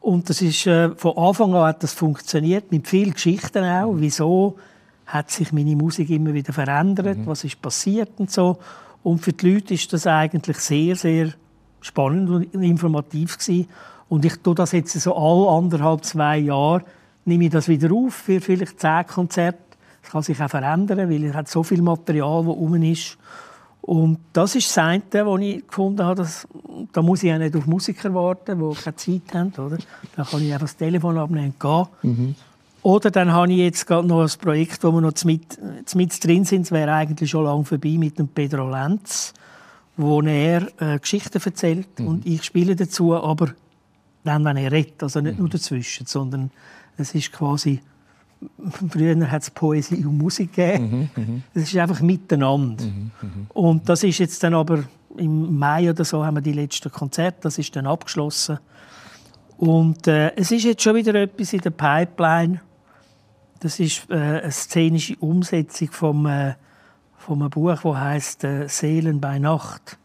Und 0.00 0.28
das 0.28 0.40
ist, 0.40 0.66
äh, 0.66 0.90
von 0.90 1.16
Anfang 1.16 1.54
an 1.54 1.64
hat 1.64 1.82
das 1.82 1.92
funktioniert, 1.92 2.70
mit 2.70 2.86
vielen 2.86 3.12
Geschichten 3.12 3.64
auch. 3.64 3.94
Wieso 3.96 4.56
hat 5.12 5.30
sich 5.30 5.52
meine 5.52 5.76
Musik 5.76 6.10
immer 6.10 6.32
wieder 6.34 6.52
verändert? 6.52 7.18
Was 7.26 7.44
ist 7.44 7.60
passiert 7.60 8.10
und 8.18 8.30
so. 8.30 8.58
Und 9.02 9.18
für 9.18 9.32
die 9.32 9.54
Leute 9.54 9.74
ist 9.74 9.92
das 9.92 10.06
eigentlich 10.06 10.58
sehr, 10.58 10.94
sehr 10.94 11.32
spannend 11.80 12.30
und 12.30 12.62
informativ 12.62 13.38
gewesen. 13.38 13.68
Und 14.08 14.24
ich 14.24 14.36
tue 14.36 14.54
das 14.54 14.72
jetzt 14.72 14.92
so 14.92 15.16
alle 15.16 15.56
anderthalb, 15.56 16.04
zwei 16.04 16.38
Jahre, 16.38 16.82
nehme 17.24 17.44
ich 17.44 17.50
das 17.50 17.68
wieder 17.68 17.92
auf 17.92 18.14
für 18.14 18.40
vielleicht 18.40 18.80
zehn 18.80 19.06
Konzerte. 19.06 19.58
Das 20.02 20.12
kann 20.12 20.22
sich 20.22 20.40
auch 20.40 20.48
verändern, 20.48 21.10
weil 21.10 21.24
es 21.24 21.34
hat 21.34 21.48
so 21.48 21.62
viel 21.62 21.82
Material, 21.82 22.44
das 22.44 22.54
rum 22.54 22.82
ist. 22.82 23.18
Und 23.82 24.18
das 24.32 24.54
ist 24.54 24.68
das 24.68 24.78
eine, 24.78 25.02
was 25.12 25.40
ich 25.40 25.66
gefunden 25.66 26.04
habe, 26.04 26.16
dass, 26.16 26.46
da 26.92 27.02
muss 27.02 27.22
ich 27.22 27.32
auch 27.32 27.38
nicht 27.38 27.56
auf 27.56 27.66
Musiker 27.66 28.12
warten, 28.14 28.58
die 28.58 28.76
keine 28.76 28.96
Zeit 28.96 29.34
haben. 29.34 29.52
Oder? 29.52 29.78
Da 30.16 30.24
kann 30.24 30.42
ich 30.42 30.52
einfach 30.52 30.66
das 30.66 30.76
Telefon 30.76 31.18
abnehmen 31.18 31.54
und 31.58 31.60
gehen. 31.60 32.36
Oder 32.82 33.10
dann 33.10 33.32
habe 33.32 33.52
ich 33.52 33.58
jetzt 33.58 33.86
gerade 33.86 34.06
noch 34.06 34.22
ein 34.22 34.38
Projekt, 34.40 34.82
wo 34.84 34.92
wir 34.92 35.00
noch 35.00 35.12
mit, 35.24 35.58
mit 35.94 36.24
drin 36.24 36.44
sind. 36.44 36.62
Es 36.62 36.72
wäre 36.72 36.92
eigentlich 36.92 37.30
schon 37.30 37.44
lange 37.44 37.64
vorbei 37.64 37.96
mit 37.98 38.18
dem 38.18 38.28
Pedro 38.28 38.70
Lenz, 38.70 39.34
wo 39.96 40.22
er 40.22 40.66
äh, 40.80 40.98
Geschichten 40.98 41.40
erzählt 41.44 42.00
und 42.00 42.24
ich 42.26 42.42
spiele 42.42 42.74
dazu, 42.74 43.14
aber 43.14 43.52
dann, 44.24 44.44
wenn 44.44 44.56
er 44.56 44.72
redet, 44.72 45.02
also 45.02 45.20
nicht 45.20 45.38
nur 45.38 45.48
dazwischen, 45.48 46.06
sondern 46.06 46.50
es 46.96 47.14
ist 47.14 47.32
quasi 47.32 47.80
Früher 48.90 49.30
hat 49.30 49.42
es 49.42 49.50
Poesie 49.50 50.04
und 50.04 50.16
Musik 50.16 50.54
gegeben. 50.54 51.10
Es 51.54 51.64
ist 51.64 51.76
einfach 51.76 52.00
miteinander. 52.00 52.84
Und 53.50 53.88
das 53.88 54.02
ist 54.02 54.18
jetzt 54.18 54.42
dann 54.42 54.54
aber 54.54 54.84
im 55.16 55.58
Mai 55.58 55.90
oder 55.90 56.04
so 56.04 56.24
haben 56.24 56.36
wir 56.36 56.40
die 56.40 56.52
letzten 56.52 56.90
Konzerte, 56.90 57.38
das 57.42 57.58
ist 57.58 57.74
dann 57.76 57.86
abgeschlossen. 57.86 58.58
Und 59.58 60.06
äh, 60.06 60.34
es 60.36 60.50
ist 60.52 60.64
jetzt 60.64 60.82
schon 60.82 60.94
wieder 60.94 61.14
etwas 61.16 61.52
in 61.52 61.60
der 61.60 61.70
Pipeline. 61.70 62.62
Das 63.60 63.78
ist 63.80 64.10
äh, 64.10 64.14
eine 64.14 64.50
szenische 64.50 65.16
Umsetzung 65.16 65.90
vom, 65.92 66.26
äh, 66.26 66.54
einem 67.28 67.50
Buch, 67.50 67.80
das 67.82 67.84
heißt 67.84 68.44
äh, 68.44 68.68
Seelen 68.68 69.20
bei 69.20 69.38
Nacht. 69.38 69.98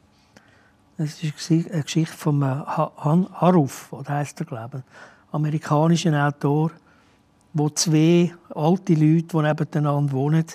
Das 0.98 1.24
ist 1.24 1.52
eine 1.52 1.84
Geschichte 1.84 2.16
von 2.16 2.42
äh, 2.42 2.46
Han 2.46 3.28
Haruf, 3.34 3.92
oder 3.92 4.14
heißt 4.16 4.40
er, 4.42 4.46
glaube 4.46 4.80
ich, 4.80 5.34
amerikanischen 5.34 6.16
Autor 6.16 6.72
wo 7.56 7.70
zwei 7.70 8.34
alte 8.54 8.94
Leute, 8.94 9.28
die 9.28 9.38
nebeneinander 9.38 10.12
wohnen 10.12 10.46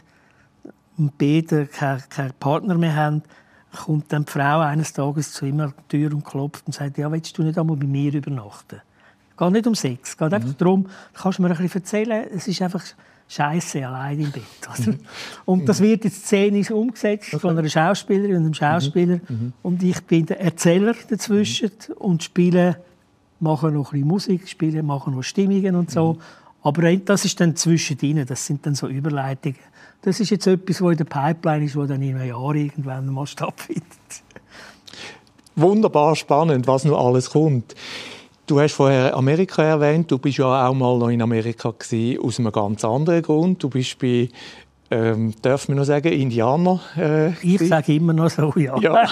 und 0.99 1.17
beide 1.17 1.67
keinen 1.67 2.03
kein 2.11 2.33
Partner 2.39 2.75
mehr 2.75 2.95
haben, 2.95 3.23
kommt 3.75 4.13
dann 4.13 4.27
die 4.27 4.33
Frau 4.33 4.61
eines 4.61 4.93
Tages 4.93 5.33
zu 5.33 5.47
ihm 5.47 5.61
an 5.61 5.73
die 5.79 5.97
Tür 5.97 6.13
und 6.13 6.25
klopft 6.25 6.67
und 6.67 6.75
sagt, 6.75 6.99
ja, 6.99 7.11
willst 7.11 7.37
du 7.39 7.43
nicht 7.43 7.59
einmal 7.59 7.77
bei 7.77 7.87
mir 7.87 8.13
übernachten? 8.13 8.83
Es 9.41 9.47
geht 9.47 9.53
nicht 9.55 9.67
um 9.67 9.75
Sex, 9.75 10.11
es 10.11 10.17
geht 10.19 10.35
einfach 10.35 10.53
darum, 10.53 10.87
kannst 11.15 11.39
du 11.39 11.43
mir 11.43 11.51
ein 11.51 11.57
bisschen 11.57 11.81
erzählen, 11.81 12.27
es 12.37 12.47
ist 12.47 12.61
einfach 12.61 12.85
Scheiße 13.27 13.87
allein 13.87 14.21
im 14.21 14.31
Bett. 14.31 14.43
Oder? 14.69 14.99
Und 15.47 15.67
das 15.67 15.81
wird 15.81 16.05
jetzt 16.05 16.27
szenisch 16.27 16.71
umgesetzt 16.71 17.31
von 17.31 17.57
einer 17.57 17.67
Schauspielerin 17.67 18.37
und 18.37 18.43
einem 18.43 18.55
Schauspieler. 18.55 19.21
Und 19.63 19.83
ich 19.83 19.99
bin 20.03 20.27
der 20.27 20.41
Erzähler 20.43 20.95
dazwischen 21.09 21.71
und 21.99 22.23
spiele, 22.23 22.83
mache 23.39 23.71
noch 23.71 23.93
ein 23.93 24.01
bisschen 24.01 24.09
Musik, 24.09 24.47
spiele, 24.47 24.83
mache 24.83 25.11
noch 25.11 25.23
Stimmungen 25.23 25.75
und 25.75 25.91
so. 25.91 26.19
Aber 26.63 26.95
das 26.97 27.25
ist 27.25 27.41
dann 27.41 27.57
zwischendrin, 27.57 28.27
das 28.27 28.45
sind 28.45 28.67
dann 28.67 28.75
so 28.75 28.89
Überleitungen. 28.89 29.57
Das 30.03 30.21
ist 30.21 30.29
jetzt 30.29 30.47
etwas, 30.49 30.83
was 30.83 30.91
in 30.91 30.99
der 30.99 31.05
Pipeline 31.05 31.65
ist, 31.65 31.77
das 31.77 31.89
dann 31.89 32.03
in 32.03 32.15
einem 32.15 32.29
Jahr 32.29 32.55
irgendwann 32.55 33.07
mal 33.07 33.27
stattfindet. 33.27 33.85
Wunderbar 35.57 36.15
spannend, 36.15 36.67
was 36.67 36.85
noch 36.85 37.03
alles 37.07 37.31
kommt. 37.31 37.75
Du 38.51 38.61
hast 38.61 38.75
vorher 38.75 39.17
Amerika 39.17 39.63
erwähnt. 39.63 40.11
Du 40.11 40.19
bist 40.19 40.39
ja 40.39 40.67
auch 40.67 40.75
mal 40.75 40.99
noch 40.99 41.09
in 41.09 41.23
Amerika 41.23 41.71
gewesen, 41.71 42.21
aus 42.21 42.41
einem 42.41 42.51
ganz 42.51 42.85
anderen 42.85 43.23
Grund. 43.23 43.63
Du 43.63 43.71
bist 43.71 43.97
bei, 44.01 44.29
ähm, 44.91 45.33
darf 45.41 45.69
man 45.69 45.77
noch 45.77 45.85
sagen, 45.85 46.09
Indianer. 46.09 46.81
Äh, 46.97 47.31
ich 47.45 47.61
sage 47.61 47.95
immer 47.95 48.13
noch 48.13 48.29
so, 48.29 48.53
ja. 48.57 48.77
ja. 48.81 49.05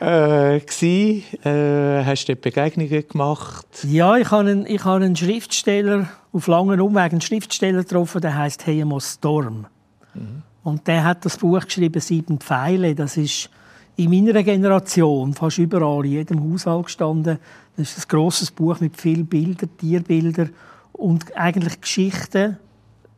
äh, 0.00 0.60
gewesen, 0.60 1.24
äh, 1.46 2.04
hast 2.04 2.26
du 2.26 2.34
dort 2.34 2.42
Begegnungen 2.42 3.08
gemacht? 3.08 3.66
Ja, 3.84 4.18
ich 4.18 4.30
habe 4.30 4.50
einen, 4.50 4.66
ich 4.66 4.84
habe 4.84 5.02
einen 5.02 5.16
Schriftsteller 5.16 6.10
auf 6.34 6.46
langen 6.46 6.78
Umwegen 6.78 7.12
einen 7.12 7.20
Schriftsteller 7.22 7.84
getroffen, 7.84 8.20
der 8.20 8.36
heißt 8.36 8.66
Heyemo 8.66 9.00
Storm. 9.00 9.66
Mhm. 10.12 10.42
Und 10.62 10.86
der 10.86 11.04
hat 11.04 11.24
das 11.24 11.38
Buch 11.38 11.64
geschrieben, 11.64 12.02
Sieben 12.02 12.38
Pfeile. 12.38 12.94
Das 12.94 13.16
ist 13.16 13.48
in 13.96 14.10
meiner 14.10 14.42
Generation 14.42 15.32
fast 15.32 15.56
überall, 15.56 16.04
in 16.04 16.12
jedem 16.12 16.52
Haushalt 16.52 16.84
gestanden. 16.84 17.38
Das 17.78 17.96
ist 17.96 18.06
ein 18.06 18.08
grosses 18.08 18.50
Buch 18.50 18.80
mit 18.80 19.00
vielen 19.00 19.26
Bildern, 19.26 19.70
Tierbildern 19.78 20.50
und 20.92 21.36
eigentlich 21.36 21.80
Geschichten 21.80 22.58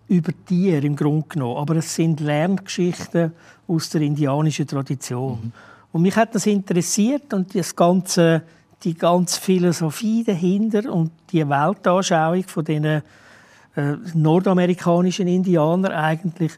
über 0.07 0.33
Tiere 0.47 0.87
im 0.87 0.97
Grunde 0.97 1.27
genommen. 1.29 1.57
Aber 1.57 1.77
es 1.77 1.95
sind 1.95 2.21
Lerngeschichten 2.21 3.33
aus 3.67 3.91
der 3.91 4.03
indianischen 4.03 4.67
Tradition. 4.67 5.39
Mhm. 5.43 5.53
Und 5.93 6.03
mich 6.03 6.15
hat 6.15 6.35
das 6.35 6.47
interessiert 6.47 7.33
und 7.33 7.55
das 7.55 7.75
ganze 7.75 8.43
die 8.83 8.95
ganze 8.95 9.41
Philosophie 9.41 10.25
dahinter 10.25 10.91
und 10.93 11.11
die 11.33 11.47
Weltanschauung 11.47 12.45
von 12.45 12.65
den 12.65 12.85
äh, 12.85 13.03
nordamerikanischen 14.15 15.29
Indianern 15.29 15.93
eigentlich. 15.93 16.53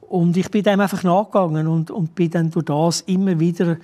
Und 0.00 0.36
ich 0.36 0.50
bin 0.50 0.62
dem 0.62 0.80
einfach 0.80 1.02
nachgegangen 1.02 1.66
und, 1.66 1.90
und 1.90 2.14
bin 2.14 2.30
dann 2.30 2.50
durch 2.50 2.66
das 2.66 3.00
immer 3.02 3.38
wieder 3.40 3.78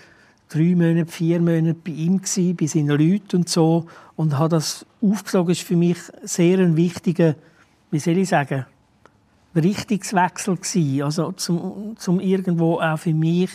drei 0.49 0.75
Monate, 0.75 1.11
vier 1.11 1.41
Monate 1.41 1.75
bei 1.75 1.93
ihm 1.93 2.19
gewesen, 2.19 2.57
bei 2.57 2.67
seinen 2.67 2.89
Leuten 2.89 3.37
und 3.37 3.49
so 3.49 3.87
und 4.17 4.39
habe 4.39 4.51
das 4.51 4.87
aufgesogen. 5.03 5.49
War 5.49 5.55
für 5.55 5.77
mich 5.77 5.99
sehr 6.23 6.59
ein 6.59 6.77
wichtiger, 6.77 7.35
wie 7.91 7.99
soll 7.99 8.19
ich 8.19 8.29
sagen, 8.29 8.67
Richtungswechsel 9.55 10.57
gewesen. 10.57 11.03
Also 11.03 11.33
zum, 11.33 11.97
zum 11.99 12.21
irgendwo 12.21 12.81
auch 12.81 12.99
für 12.99 13.15
mich 13.15 13.51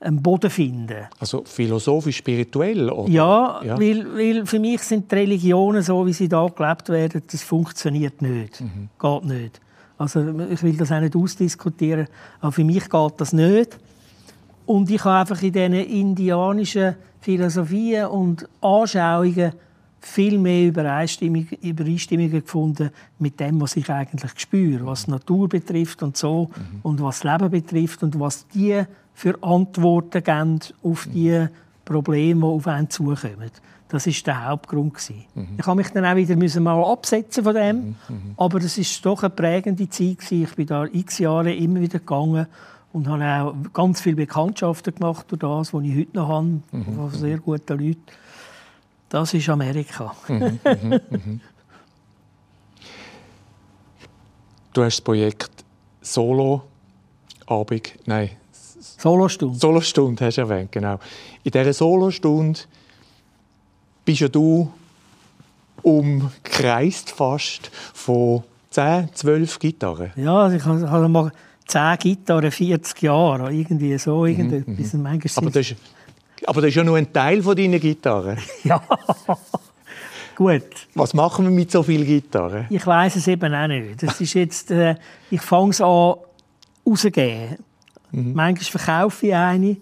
einen 0.00 0.22
Boden 0.22 0.50
finden. 0.50 1.06
Also 1.18 1.44
philosophisch, 1.44 2.16
spirituell? 2.16 2.90
Oder? 2.90 3.10
Ja, 3.10 3.60
ja. 3.64 3.80
Weil, 3.80 4.04
weil 4.16 4.46
für 4.46 4.58
mich 4.58 4.82
sind 4.82 5.10
die 5.10 5.14
Religionen, 5.14 5.82
so 5.82 6.04
wie 6.06 6.12
sie 6.12 6.28
da 6.28 6.46
gelebt 6.48 6.88
werden, 6.88 7.22
das 7.30 7.42
funktioniert 7.42 8.20
nicht. 8.20 8.60
Mhm. 8.60 8.88
Geht 9.00 9.24
nicht. 9.24 9.60
Also 9.98 10.20
ich 10.50 10.62
will 10.62 10.76
das 10.76 10.90
auch 10.90 11.00
nicht 11.00 11.14
ausdiskutieren, 11.14 12.08
aber 12.40 12.52
für 12.52 12.64
mich 12.64 12.88
geht 12.88 13.12
das 13.18 13.32
nicht. 13.32 13.78
Und 14.66 14.90
ich 14.90 15.04
habe 15.04 15.20
einfach 15.30 15.42
in 15.42 15.52
diesen 15.52 15.74
indianischen 15.74 16.96
Philosophien 17.20 18.06
und 18.06 18.48
Anschauungen 18.60 19.52
viel 20.00 20.38
mehr 20.38 20.68
Übereinstimmung, 20.68 21.46
Übereinstimmungen 21.62 22.42
gefunden 22.42 22.90
mit 23.18 23.38
dem, 23.38 23.60
was 23.60 23.76
ich 23.76 23.88
eigentlich 23.88 24.32
spüre, 24.36 24.84
was 24.84 25.04
die 25.04 25.12
Natur 25.12 25.48
betrifft 25.48 26.02
und 26.02 26.16
so 26.16 26.50
mhm. 26.54 26.80
und 26.82 27.00
was 27.00 27.20
das 27.20 27.32
Leben 27.32 27.50
betrifft 27.50 28.02
und 28.02 28.18
was 28.18 28.46
die 28.48 28.82
für 29.14 29.40
Antworten 29.42 30.24
geben 30.24 30.60
auf 30.82 31.06
die 31.12 31.46
Probleme, 31.84 32.40
die 32.40 32.46
auf 32.46 32.66
einen 32.66 32.90
zukommen. 32.90 33.50
Das 33.88 34.06
ist 34.06 34.26
der 34.26 34.48
Hauptgrund 34.48 34.94
Mhm. 35.34 35.48
Ich 35.58 35.66
habe 35.66 35.76
mich 35.76 35.90
dann 35.90 36.06
auch 36.06 36.16
wieder 36.16 36.34
müssen 36.34 36.62
mal 36.62 36.82
absetzen 36.82 37.44
von 37.44 37.54
dem, 37.54 37.76
mhm. 37.76 37.94
mhm. 38.08 38.34
aber 38.38 38.58
es 38.58 38.78
ist 38.78 39.04
doch 39.04 39.22
eine 39.22 39.30
prägende 39.30 39.88
Zeit 39.88 40.18
gewesen. 40.18 40.44
Ich 40.44 40.54
bin 40.56 40.66
da 40.66 40.84
x 40.86 41.18
Jahre 41.18 41.54
immer 41.54 41.80
wieder 41.80 41.98
gegangen 41.98 42.46
und 42.92 43.08
habe 43.08 43.24
auch 43.24 43.54
ganz 43.72 44.00
viele 44.00 44.16
Bekanntschaften 44.16 44.94
gemacht 44.94 45.26
durch 45.28 45.40
das, 45.40 45.72
was 45.72 45.82
ich 45.84 45.96
heute 45.96 46.16
noch 46.16 46.28
habe, 46.28 46.60
mhm. 46.72 46.96
von 46.96 47.10
sehr 47.10 47.38
guten 47.38 47.78
Leuten. 47.78 48.02
Das 49.08 49.34
ist 49.34 49.48
Amerika. 49.48 50.14
Mhm. 50.28 50.58
Mhm. 50.64 51.40
du 54.72 54.84
hast 54.84 54.96
das 54.96 55.00
Projekt 55.00 55.50
Solo 56.00 56.62
Abend, 57.46 57.94
nein, 58.06 58.30
Solostunde. 59.02 59.58
Solostunde 59.58 60.24
hast 60.24 60.36
du 60.36 60.42
erwähnt, 60.42 60.72
genau. 60.72 60.98
In 61.42 61.50
dieser 61.50 61.72
Solostunde 61.72 62.60
bist 64.04 64.20
ja 64.20 64.28
du 64.28 64.72
umkreist 65.82 67.10
fast 67.10 67.70
von 67.92 68.44
10, 68.70 69.10
12 69.12 69.58
Gitarren. 69.58 70.12
Ja, 70.16 70.44
also 70.44 70.56
ich 70.56 70.64
habe 70.64 71.08
mal 71.08 71.32
10 71.66 71.98
Gitarren, 71.98 72.50
40 72.50 73.02
Jahre, 73.02 73.52
irgendwie 73.52 73.96
so, 73.98 74.26
irgendetwas. 74.26 74.92
Mhm, 74.92 75.00
mhm. 75.00 75.16
aber, 75.36 75.50
das 75.50 75.70
ist, 75.70 75.76
aber 76.46 76.60
das 76.60 76.68
ist 76.68 76.74
ja 76.74 76.84
nur 76.84 76.96
ein 76.96 77.12
Teil 77.12 77.42
von 77.42 77.56
deiner 77.56 77.78
Gitarre. 77.78 78.36
ja, 78.64 78.82
gut. 80.34 80.62
Was 80.94 81.14
machen 81.14 81.44
wir 81.44 81.52
mit 81.52 81.70
so 81.70 81.82
vielen 81.82 82.06
Gitarren? 82.06 82.66
Ich 82.70 82.86
weiß 82.86 83.16
es 83.16 83.28
eben 83.28 83.54
auch 83.54 83.66
nicht. 83.66 84.02
Das 84.02 84.20
ist 84.20 84.34
jetzt, 84.34 84.70
äh, 84.70 84.96
ich 85.30 85.40
fange 85.40 85.70
es 85.70 85.80
an, 85.80 86.14
rauszugeben. 86.86 87.58
Mhm. 88.10 88.32
Manchmal 88.34 88.80
verkaufe 88.80 89.26
ich 89.26 89.34
eine 89.34 89.76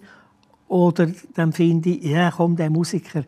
oder 0.67 1.11
dann 1.35 1.51
finde 1.51 1.89
ich, 1.89 2.03
ja 2.03 2.31
komm, 2.31 2.55
der 2.55 2.69
Musiker, 2.69 3.23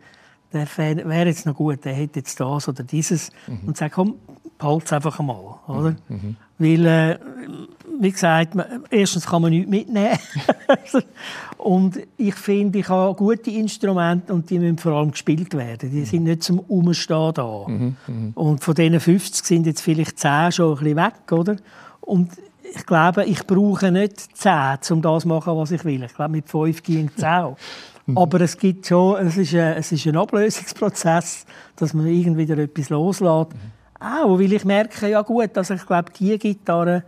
der 0.54 0.68
wäre 0.78 1.28
jetzt 1.28 1.46
noch 1.46 1.56
gut, 1.56 1.84
der 1.84 1.94
hätte 1.94 2.20
jetzt 2.20 2.40
das 2.40 2.70
oder 2.70 2.84
dieses. 2.84 3.32
Mhm. 3.48 3.68
Und 3.68 3.78
sage, 3.78 3.92
komm, 3.94 4.16
behalte 4.58 4.86
es 4.86 4.94
einfach 4.94 5.20
mal. 5.20 5.60
Oder? 5.68 5.92
Mhm. 5.92 5.98
mhm. 6.08 6.36
Weil 6.60 6.86
äh, 6.86 7.18
wie 8.00 8.12
gesagt, 8.12 8.56
erstens 8.90 9.26
kann 9.26 9.42
man 9.42 9.52
nichts 9.52 9.70
mitnehmen. 9.70 10.18
und 11.58 12.00
ich 12.18 12.36
finde, 12.36 12.80
ich 12.80 12.90
habe 12.90 13.16
gute 13.16 13.52
Instrumente 13.52 14.34
und 14.34 14.50
die 14.50 14.60
müssen 14.60 14.78
vor 14.78 14.94
allem 14.94 15.12
gespielt 15.12 15.54
werden. 15.54 15.92
Die 15.92 16.06
sind 16.06 16.24
nicht 16.24 16.44
zum 16.44 16.60
Umstehen 16.60 17.34
da. 17.34 17.66
Mhm, 17.68 17.96
Und 18.36 18.64
von 18.64 18.76
diesen 18.76 19.00
50 19.00 19.46
sind 19.46 19.66
jetzt 19.66 19.82
vielleicht 19.82 20.20
10 20.20 20.52
schon 20.52 20.72
ein 20.72 20.84
bisschen 20.84 20.98
weg, 20.98 21.32
oder? 21.32 21.56
Und 22.02 22.32
ich 22.76 22.86
glaube, 22.86 23.26
ich 23.26 23.46
brauche 23.46 23.92
nicht 23.92 24.38
10, 24.38 24.78
um 24.92 25.02
das 25.02 25.24
zu 25.24 25.28
machen, 25.28 25.56
was 25.56 25.72
ich 25.72 25.86
will. 25.86 26.04
Ich 26.04 26.14
glaube, 26.14 26.32
mit 26.32 26.50
5 26.50 26.82
ging 26.84 27.12
es 27.16 27.24
auch. 27.24 27.56
Aber 28.16 28.42
es 28.42 28.58
gibt 28.58 28.88
schon, 28.88 29.26
es 29.26 29.38
ist, 29.38 29.54
ein, 29.54 29.78
es 29.78 29.92
ist 29.92 30.06
ein 30.08 30.18
Ablösungsprozess, 30.18 31.46
dass 31.76 31.94
man 31.94 32.08
irgendwie 32.08 32.50
wieder 32.50 32.62
etwas 32.62 32.90
loslässt. 32.90 33.52
Auch, 34.00 34.38
weil 34.38 34.52
ich 34.52 34.66
merke, 34.66 35.10
ja 35.10 35.22
gut, 35.22 35.58
also 35.58 35.76
ich 35.76 35.86
glaube, 35.86 36.12
die 36.12 36.38
Gitarre, 36.38 37.04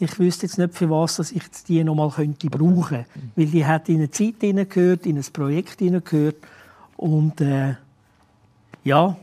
ich 0.00 0.18
wüsste 0.18 0.46
jetzt 0.46 0.56
nicht, 0.56 0.74
für 0.74 0.88
was 0.88 1.16
dass 1.16 1.30
ich 1.30 1.42
die 1.68 1.84
noch 1.84 1.94
mal 1.94 2.10
könnte 2.10 2.48
brauchen 2.48 3.04
Weil 3.36 3.46
die 3.46 3.64
hat 3.64 3.88
in 3.90 3.96
eine 3.96 4.10
Zeit 4.10 4.36
hineingehört, 4.40 5.04
in 5.04 5.18
ein 5.18 5.26
Projekt 5.32 5.78
hineingehört. 5.78 6.36
Und 6.96 7.40
äh, 7.42 7.74
ja, 8.82 9.16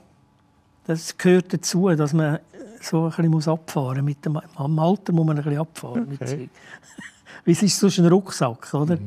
das 0.86 1.18
gehört 1.18 1.52
dazu, 1.52 1.90
dass 1.90 2.14
man 2.14 2.40
so 2.80 3.06
ein 3.06 3.10
bisschen 3.10 3.32
muss 3.32 3.48
abfahren 3.48 3.98
muss. 3.98 4.06
Mit 4.06 4.26
dem, 4.26 4.40
Am 4.56 4.80
Alter 4.80 5.14
muss 5.14 5.26
man 5.26 5.38
ein 5.38 5.44
bisschen 5.44 5.60
abfahren. 5.60 6.18
Okay. 6.22 6.50
Weil 7.46 7.54
es 7.54 7.64
ist 7.64 7.80
sonst 7.80 8.00
ein 8.00 8.06
Rucksack, 8.06 8.74
oder? 8.74 8.98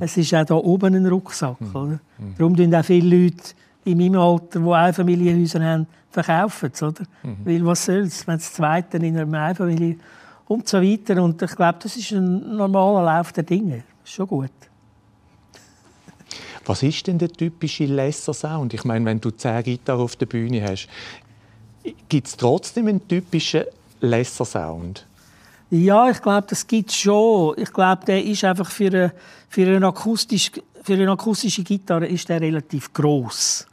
Es 0.00 0.16
ist 0.16 0.34
auch 0.34 0.44
da 0.44 0.54
oben 0.54 0.94
ein 0.94 1.06
Rucksack, 1.06 1.60
oder? 1.74 2.00
Darum 2.38 2.56
tun 2.56 2.74
auch 2.74 2.84
viele 2.84 3.24
Leute 3.24 3.54
in 3.84 3.98
meinem 3.98 4.20
Alter, 4.20 4.58
die 4.58 4.72
Einfamilienhäuser 4.72 5.64
haben, 5.64 5.86
verkaufen 6.10 6.70
es, 6.72 6.82
oder? 6.82 7.04
Weil 7.44 7.64
was 7.64 7.84
soll's, 7.84 8.26
wenn 8.26 8.36
das 8.36 8.52
Zweite 8.52 8.96
in 8.96 9.16
einer 9.16 9.40
Einfamilie 9.40 9.96
und 10.50 10.68
so 10.68 10.82
weiter. 10.82 11.22
Und 11.22 11.40
ich 11.40 11.54
glaube, 11.54 11.78
das 11.80 11.96
ist 11.96 12.10
ein 12.10 12.56
normaler 12.56 13.04
Lauf 13.04 13.32
der 13.32 13.44
Dinge. 13.44 13.84
Ist 14.04 14.14
schon 14.14 14.26
gut. 14.26 14.50
Was 16.66 16.82
ist 16.82 17.06
denn 17.06 17.18
der 17.18 17.30
typische 17.30 17.84
Lesser-Sound? 17.84 18.74
Ich 18.74 18.84
meine, 18.84 19.04
wenn 19.04 19.20
du 19.20 19.30
zehn 19.30 19.62
Gitarren 19.62 20.00
auf 20.02 20.16
der 20.16 20.26
Bühne 20.26 20.62
hast, 20.62 20.88
gibt 22.08 22.26
es 22.26 22.36
trotzdem 22.36 22.88
einen 22.88 23.06
typischen 23.06 23.64
Lesser-Sound? 24.00 25.06
Ja, 25.70 26.10
ich 26.10 26.20
glaube, 26.20 26.46
das 26.50 26.66
gibt 26.66 26.90
es 26.90 26.96
schon. 26.96 27.54
Ich 27.56 27.72
glaube, 27.72 28.04
der 28.04 28.24
ist 28.24 28.42
einfach 28.42 28.70
für 28.70 28.86
eine, 28.86 29.14
für 29.48 29.66
eine, 29.66 29.86
akustisch, 29.86 30.50
für 30.82 30.94
eine 30.94 31.12
akustische 31.12 31.62
Gitarre 31.62 32.06
ist 32.06 32.28
der 32.28 32.40
relativ 32.40 32.92
groß. 32.92 33.68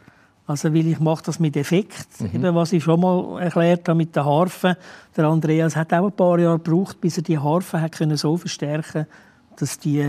Also, 0.48 0.74
weil 0.74 0.88
ich 0.88 1.00
mache 1.00 1.24
das 1.26 1.40
mit 1.40 1.58
Effekt, 1.58 2.08
eben, 2.22 2.56
was 2.56 2.72
ich 2.72 2.82
schon 2.82 3.02
mal 3.02 3.42
erklärt 3.42 3.88
habe 3.90 3.98
mit 3.98 4.16
der 4.16 4.24
Harfe. 4.24 4.78
Der 5.16 5.26
Andreas 5.26 5.76
hat 5.76 5.94
auch 5.94 6.06
ein 6.06 6.12
paar 6.14 6.40
Jahre 6.40 6.58
gebraucht, 6.58 7.02
bis 7.02 7.18
er 7.18 7.24
die 7.24 7.38
Harfe 7.38 7.82
hat 7.82 7.92
können 7.92 8.18
so 8.18 8.38
verstärken 8.38 9.06
dass 9.58 9.80
die 9.80 10.04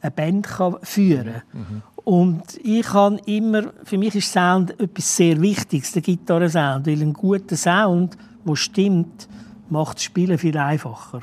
eine 0.00 0.10
Band 0.10 0.46
kann 0.46 0.76
führen 0.82 1.42
kann. 1.52 1.82
Und 2.04 2.42
ich 2.62 2.86
kann 2.86 3.18
immer, 3.26 3.72
für 3.84 3.98
mich 3.98 4.14
ist 4.14 4.32
Sound 4.32 4.78
etwas 4.80 5.16
sehr 5.16 5.40
Wichtiges, 5.40 5.92
der 5.92 6.02
Gitarrensound, 6.02 6.86
weil 6.86 7.00
ein 7.00 7.12
guter 7.12 7.56
Sound, 7.56 8.16
der 8.44 8.56
stimmt, 8.56 9.28
macht 9.68 9.96
das 9.96 10.04
Spielen 10.04 10.38
viel 10.38 10.56
einfacher. 10.56 11.20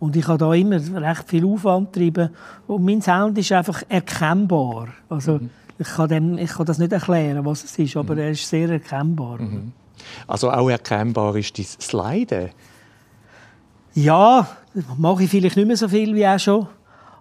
Und 0.00 0.16
ich 0.16 0.26
habe 0.26 0.38
da 0.38 0.52
immer 0.54 0.76
recht 0.76 1.28
viel 1.28 1.44
Aufwand 1.44 1.92
getrieben. 1.92 2.30
Und 2.66 2.84
mein 2.84 3.02
Sound 3.02 3.38
ist 3.38 3.52
einfach 3.52 3.82
erkennbar. 3.88 4.88
Also, 5.08 5.40
ich, 5.80 5.88
kann 5.88 6.08
dem, 6.08 6.38
ich 6.38 6.50
kann 6.50 6.66
das 6.66 6.78
nicht 6.78 6.92
erklären, 6.92 7.44
was 7.44 7.64
es 7.64 7.78
ist, 7.78 7.96
aber 7.96 8.16
er 8.18 8.30
ist 8.30 8.46
sehr 8.46 8.68
erkennbar. 8.68 9.38
Also 10.26 10.50
auch 10.50 10.68
erkennbar 10.68 11.34
ist 11.36 11.58
dein 11.58 11.64
Sliden. 11.64 12.50
Ja, 13.94 14.46
das 14.74 14.84
mache 14.98 15.24
ich 15.24 15.30
vielleicht 15.30 15.56
nicht 15.56 15.66
mehr 15.66 15.76
so 15.76 15.88
viel 15.88 16.14
wie 16.14 16.26
auch 16.26 16.38
schon. 16.38 16.66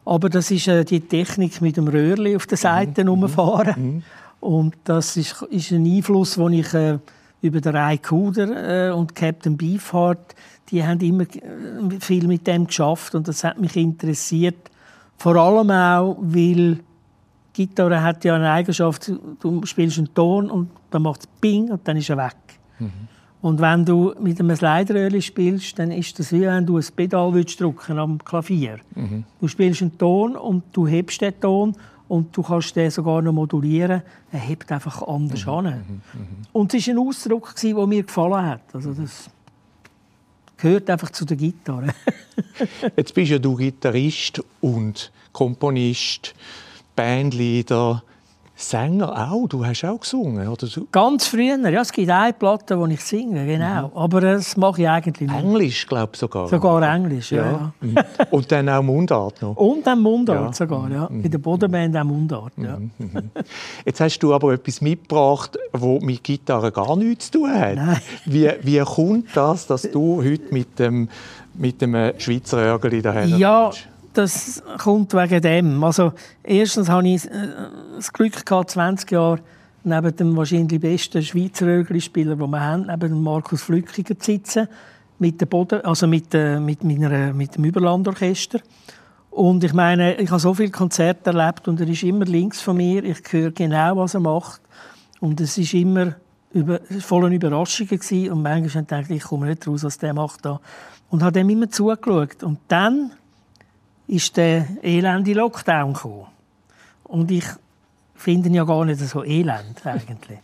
Aber 0.05 0.29
das 0.29 0.51
ist 0.51 0.67
äh, 0.67 0.83
die 0.83 1.01
Technik 1.01 1.61
mit 1.61 1.77
dem 1.77 1.87
Röhrli 1.87 2.35
auf 2.35 2.47
der 2.47 2.57
Seite 2.57 3.03
herumfahren. 3.03 4.03
Und 4.39 4.75
das 4.83 5.17
ist, 5.17 5.41
ist 5.49 5.71
ein 5.71 5.85
Einfluss, 5.85 6.35
den 6.35 6.53
ich 6.53 6.73
äh, 6.73 6.99
über 7.41 7.61
den 7.61 7.75
Ray 7.75 7.97
Kuder 7.97 8.89
äh, 8.89 8.91
und 8.91 9.15
Captain 9.15 9.55
Beefheart, 9.55 10.35
die 10.69 10.83
haben 10.83 10.99
immer 10.99 11.23
äh, 11.23 11.99
viel 11.99 12.27
mit 12.27 12.45
dem 12.45 12.67
geschafft 12.67 13.15
und 13.15 13.27
das 13.27 13.43
hat 13.43 13.59
mich 13.59 13.75
interessiert. 13.75 14.69
Vor 15.17 15.35
allem 15.35 15.71
auch, 15.71 16.17
weil 16.21 16.79
Gitarre 17.53 18.01
hat 18.03 18.23
ja 18.25 18.35
eine 18.35 18.51
Eigenschaft, 18.51 19.11
du 19.39 19.65
spielst 19.65 19.97
einen 19.97 20.13
Ton 20.13 20.49
und 20.49 20.69
dann 20.91 21.01
macht 21.01 21.21
es 21.21 21.27
Ping 21.41 21.71
und 21.71 21.87
dann 21.87 21.97
ist 21.97 22.09
er 22.09 22.17
weg. 22.17 22.35
Und 23.41 23.61
wenn 23.61 23.85
du 23.85 24.13
mit 24.19 24.39
einem 24.39 24.55
Slideröhrchen 24.55 25.21
spielst, 25.21 25.79
dann 25.79 25.91
ist 25.91 26.19
das 26.19 26.31
wie 26.33 26.41
wenn 26.41 26.65
du 26.65 26.77
ein 26.77 26.85
Pedal 26.95 27.33
willst 27.33 27.59
drücken 27.59 27.97
am 27.97 28.23
Klavier. 28.23 28.79
Du 29.39 29.47
spielst 29.47 29.81
einen 29.81 29.97
Ton 29.97 30.35
und 30.35 30.63
du 30.73 30.87
hebst 30.87 31.21
den 31.21 31.39
Ton 31.39 31.75
und 32.09 32.35
du 32.35 32.41
kannst 32.41 32.75
den 32.75 32.91
sogar 32.91 33.21
noch 33.21 33.31
modulieren. 33.31 34.01
Er 34.31 34.39
hebt 34.39 34.71
einfach 34.71 35.01
anders 35.07 35.47
an. 35.47 36.01
Und 36.51 36.73
es 36.73 36.87
war 36.87 36.93
ein 36.93 36.99
Ausdruck, 36.99 37.55
der 37.61 37.87
mir 37.87 38.03
gefallen 38.03 38.45
hat. 38.45 38.61
Also 38.73 38.93
das 38.93 39.29
gehört 40.57 40.89
einfach 40.89 41.11
zu 41.11 41.25
der 41.25 41.37
Gitarre. 41.37 41.93
Jetzt 42.97 43.13
bist 43.13 43.31
ja 43.31 43.39
du 43.39 43.55
Gitarrist 43.55 44.43
und 44.59 45.11
Komponist, 45.31 46.33
Bandleader, 46.99 48.03
Sänger 48.55 49.31
auch. 49.31 49.47
Du 49.47 49.65
hast 49.65 49.85
auch 49.85 50.01
gesungen, 50.01 50.45
oder? 50.45 50.67
Ganz 50.91 51.27
früher, 51.27 51.57
ja, 51.69 51.79
es 51.79 51.93
gibt 51.93 52.09
eine 52.09 52.33
Platte, 52.33 52.77
die 52.85 52.93
ich 52.95 53.01
singe, 53.01 53.45
genau. 53.45 53.89
Aber 53.95 54.19
das 54.19 54.57
mache 54.57 54.81
ich 54.81 54.89
eigentlich 54.89 55.29
nicht. 55.31 55.41
Englisch, 55.41 55.87
glaube 55.87 56.09
ich 56.11 56.19
sogar. 56.19 56.49
Sogar 56.49 56.93
Englisch, 56.93 57.31
ja. 57.31 57.51
ja. 57.51 57.73
Mhm. 57.79 57.95
Und 58.31 58.51
dann 58.51 58.67
auch 58.67 58.83
Mundart 58.83 59.41
noch. 59.41 59.55
Und 59.55 59.87
auch 59.87 59.95
Mundart 59.95 60.41
Ja. 60.41 60.47
Mhm. 60.47 60.53
sogar, 60.53 60.91
ja. 60.91 61.05
In 61.05 61.31
der 61.31 61.37
Bodenband 61.37 61.95
auch 61.95 62.03
Mundart, 62.03 62.51
ja. 62.57 62.77
Jetzt 63.85 64.01
hast 64.01 64.19
du 64.19 64.33
aber 64.33 64.51
etwas 64.51 64.81
mitgebracht, 64.81 65.57
wo 65.71 66.01
mit 66.01 66.21
Gitarre 66.21 66.73
gar 66.73 66.97
nichts 66.97 67.31
zu 67.31 67.39
tun 67.39 67.53
hat. 67.53 67.75
Nein. 67.75 68.01
Wie, 68.25 68.51
wie 68.61 68.79
kommt 68.79 69.27
das, 69.35 69.67
dass 69.67 69.83
du 69.89 70.21
heute 70.21 70.53
mit 70.53 70.77
dem, 70.77 71.07
mit 71.53 71.81
dem 71.81 71.95
äh, 71.95 72.19
Schweizer 72.19 72.57
Örgeli 72.57 73.01
daher 73.01 73.25
Ja, 73.25 73.63
kommst? 73.71 73.87
Das 74.19 74.61
kommt 74.77 75.13
wegen 75.13 75.41
dem. 75.41 75.83
Also, 75.83 76.11
erstens 76.43 76.89
hatte 76.89 77.07
ich 77.07 77.25
äh, 77.25 77.31
das 77.95 78.11
Glück, 78.11 78.45
gehabt, 78.45 78.71
20 78.71 79.11
Jahre 79.11 79.39
neben 79.83 80.15
dem 80.15 80.35
wahrscheinlich 80.35 80.81
besten 80.81 81.23
Schweizer 81.23 81.65
Rögli-Spieler, 81.65 82.35
den 82.35 82.49
wir 82.49 82.59
haben, 82.59 82.87
neben 82.87 83.09
dem 83.09 83.23
Markus 83.23 83.61
Flückiger 83.61 84.19
zu 84.19 84.31
sitzen, 84.31 84.67
mit, 85.19 85.39
der 85.39 85.45
Boden, 85.45 85.81
also 85.85 86.05
mit, 86.05 86.33
äh, 86.33 86.59
mit, 86.59 86.83
meiner, 86.83 87.33
mit 87.33 87.55
dem 87.55 87.63
Überlandorchester. 87.63 88.59
Und 89.29 89.63
ich 89.63 89.73
meine, 89.73 90.15
ich 90.15 90.29
habe 90.29 90.39
so 90.39 90.53
viele 90.53 90.71
Konzerte 90.71 91.29
erlebt 91.29 91.67
und 91.67 91.79
er 91.79 91.87
ist 91.87 92.03
immer 92.03 92.25
links 92.25 92.61
von 92.61 92.75
mir. 92.75 93.03
Ich 93.03 93.21
höre 93.29 93.51
genau, 93.51 93.97
was 93.97 94.15
er 94.15 94.19
macht. 94.19 94.61
Und 95.21 95.39
es 95.39 95.57
ist 95.57 95.73
immer 95.73 96.15
über, 96.51 96.81
war 96.89 96.99
voller 96.99 97.29
Überraschungen 97.29 97.89
gewesen. 97.89 98.31
und 98.31 98.41
manchmal 98.41 98.85
habe 98.91 99.03
ich 99.03 99.17
ich 99.17 99.23
komme 99.23 99.47
nicht 99.47 99.65
raus, 99.67 99.83
was 99.83 99.97
der 99.97 100.13
macht 100.13 100.45
da. 100.45 100.59
Und 101.09 101.23
habe 101.23 101.31
dem 101.31 101.49
immer 101.49 101.69
zugeschaut. 101.69 102.43
Und 102.43 102.59
dann 102.67 103.11
ist 104.09 104.35
der 104.37 104.65
elende 104.81 105.33
Lockdown 105.33 105.93
gekommen. 105.93 106.25
Und 107.03 107.29
ich 107.31 107.45
finde 108.15 108.49
ihn 108.49 108.55
ja 108.55 108.63
gar 108.63 108.83
nicht 108.83 108.99
so 108.99 109.23
elend 109.23 109.81
eigentlich. 109.85 110.39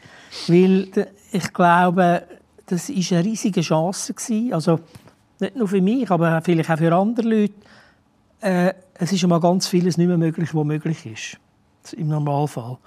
Weil 0.48 1.08
ich 1.32 1.54
glaube, 1.54 2.24
das 2.68 2.90
ist 2.90 3.12
eine 3.12 3.26
riesige 3.26 3.62
Chance 3.62 4.14
gewesen. 4.14 4.54
Also 4.54 4.80
nicht 5.40 5.56
nur 5.56 5.68
für 5.68 5.82
mich, 5.82 6.10
aber 6.10 6.42
vielleicht 6.42 6.70
auch 6.70 6.78
für 6.78 6.96
andere 6.96 7.28
Leute. 7.28 7.54
Äh, 8.42 8.74
es 8.94 9.12
ist 9.12 9.24
einmal 9.24 9.40
ganz 9.40 9.68
vieles 9.68 9.98
nicht 9.98 10.08
mehr 10.08 10.18
möglich, 10.18 10.54
was 10.54 10.64
möglich 10.64 11.06
ist. 11.06 11.94
Im 11.98 12.08
Normalfall. 12.08 12.78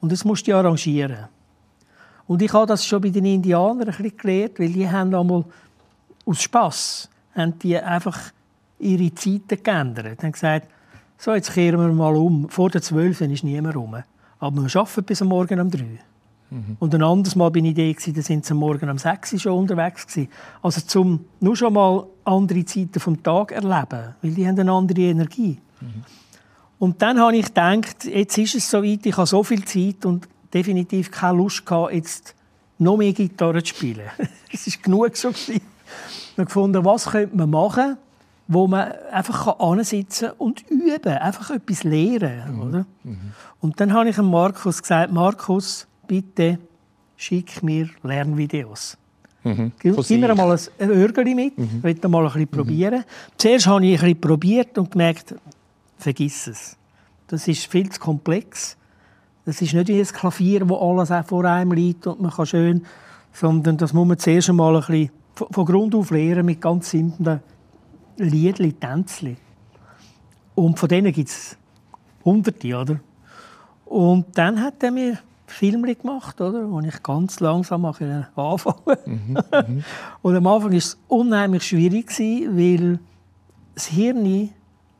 Und 0.00 0.12
das 0.12 0.24
musst 0.24 0.46
du 0.46 0.54
arrangieren. 0.54 1.28
Und 2.26 2.42
ich 2.42 2.52
habe 2.52 2.66
das 2.66 2.86
schon 2.86 3.00
bei 3.00 3.10
den 3.10 3.24
Indianern 3.24 3.80
ein 3.80 3.86
bisschen 3.86 4.16
gelernt, 4.16 4.58
weil 4.58 4.72
die 4.72 4.88
haben 4.88 5.14
einmal 5.14 5.44
aus 6.24 6.42
Spass 6.42 7.08
haben 7.34 7.58
die 7.58 7.78
einfach 7.78 8.18
ihre 8.78 9.14
Zeiten 9.14 9.62
geändert. 9.62 10.22
haben 10.22 10.32
gesagt, 10.32 10.68
so, 11.16 11.34
jetzt 11.34 11.52
kehren 11.52 11.80
wir 11.80 11.92
mal 11.92 12.14
um. 12.14 12.48
Vor 12.48 12.70
der 12.70 12.80
12 12.80 13.22
ist 13.22 13.44
niemand 13.44 13.74
rum. 13.74 13.96
Aber 14.38 14.62
wir 14.62 14.80
arbeiten 14.80 15.04
bis 15.04 15.20
am 15.22 15.28
Morgen 15.28 15.60
um 15.60 15.70
3. 15.70 15.84
Und 16.78 16.94
ein 16.94 17.02
anderes 17.02 17.36
Mal 17.36 17.50
bin 17.50 17.66
ich 17.66 17.74
da, 17.74 18.12
da 18.12 18.22
sind 18.22 18.44
sie 18.44 18.52
am 18.52 18.58
Morgen 18.58 18.88
um 18.88 18.96
6 18.96 19.34
Uhr 19.34 19.38
schon 19.38 19.52
unterwegs. 19.52 20.06
Gewesen. 20.06 20.30
Also 20.62 20.80
zum 20.80 21.26
nur 21.40 21.56
schon 21.56 21.74
mal 21.74 22.06
andere 22.24 22.64
Zeiten 22.64 23.00
vom 23.00 23.22
Tag 23.22 23.52
erleben, 23.52 24.14
weil 24.22 24.30
die 24.30 24.46
haben 24.46 24.58
eine 24.58 24.72
andere 24.72 25.00
Energie. 25.00 25.58
Und 26.78 27.02
dann 27.02 27.18
habe 27.18 27.36
ich 27.36 27.46
gedacht, 27.46 28.04
jetzt 28.04 28.38
ist 28.38 28.54
es 28.54 28.70
soweit, 28.70 29.04
ich 29.04 29.16
habe 29.16 29.26
so 29.26 29.42
viel 29.42 29.64
Zeit 29.64 30.06
und 30.06 30.28
definitiv 30.54 31.10
keine 31.10 31.38
Lust 31.38 31.66
gehabt, 31.66 31.92
jetzt 31.92 32.34
noch 32.78 32.96
mehr 32.96 33.12
Gitarre 33.12 33.62
zu 33.62 33.74
spielen. 33.74 34.08
Es 34.50 34.66
ist 34.66 34.82
genug 34.82 35.14
so 35.16 35.28
gewesen. 35.28 35.56
Ich 35.56 36.38
habe 36.38 36.46
gefunden, 36.46 36.84
was 36.84 37.10
könnte 37.10 37.36
man 37.36 37.50
machen, 37.50 37.98
wo 38.48 38.66
man 38.66 38.92
einfach 39.12 39.60
ansitzen 39.60 40.30
und 40.38 40.64
üben, 40.70 41.12
einfach 41.12 41.50
etwas 41.50 41.84
lernen, 41.84 42.60
oder? 42.60 42.86
Und 43.60 43.78
dann 43.78 43.92
habe 43.92 44.08
ich 44.08 44.16
Markus 44.16 44.80
gesagt, 44.80 45.12
Markus, 45.12 45.86
bitte 46.06 46.58
schick 47.16 47.62
mir 47.62 47.90
Lernvideos. 48.02 48.96
von 49.94 50.04
Gib 50.04 50.20
mir 50.20 50.34
mal 50.34 50.58
ein, 50.78 50.90
Örgeli 50.90 51.34
mit. 51.34 51.52
Ich 51.58 51.82
will 51.82 52.10
mal 52.10 52.22
ein 52.26 52.32
bisschen 52.32 52.48
probieren. 52.48 53.04
Zuerst 53.36 53.66
habe 53.66 53.84
ich 53.84 53.92
ein 53.92 54.00
bisschen 54.00 54.20
probiert 54.20 54.78
und 54.78 54.90
gemerkt, 54.90 55.34
vergiss 55.98 56.46
es. 56.46 56.76
Das 57.28 57.46
ist 57.46 57.66
viel 57.66 57.90
zu 57.90 58.00
komplex. 58.00 58.76
Das 59.44 59.60
ist 59.60 59.74
nicht 59.74 59.88
wie 59.88 60.00
ein 60.00 60.06
Klavier, 60.06 60.68
wo 60.68 60.76
alles 60.76 61.10
auch 61.10 61.24
vor 61.24 61.44
einem 61.44 61.72
liegt 61.72 62.06
und 62.06 62.20
man 62.20 62.30
kann 62.30 62.46
schön, 62.46 62.86
sondern 63.32 63.76
das 63.76 63.92
muss 63.92 64.08
man 64.08 64.18
zuerst 64.18 64.48
einmal 64.48 64.74
ein 64.74 64.80
bisschen 64.80 65.10
von 65.34 65.48
von 65.50 65.64
Grund 65.66 65.94
auf 65.94 66.10
lernen 66.10 66.46
mit 66.46 66.60
ganz 66.60 66.90
simplen 66.90 67.40
Liedli, 68.18 68.72
Tänzli. 68.72 69.36
Und 70.54 70.78
von 70.78 70.88
denen 70.88 71.12
gibt 71.12 71.28
es 71.28 71.56
hunderte, 72.24 72.76
oder? 72.76 73.00
Und 73.86 74.26
dann 74.36 74.60
hat 74.60 74.82
er 74.82 74.90
mir 74.90 75.18
Filme 75.46 75.94
gemacht, 75.94 76.40
oder? 76.40 76.70
wo 76.70 76.80
ich 76.80 77.02
ganz 77.02 77.40
langsam 77.40 77.84
anfangen 77.84 78.26
Und 80.22 80.36
am 80.36 80.46
Anfang 80.46 80.70
war 80.70 80.76
es 80.76 80.98
unheimlich 81.08 81.62
schwierig, 81.62 82.10
weil 82.10 82.98
das 83.74 83.86
Hirn 83.86 84.50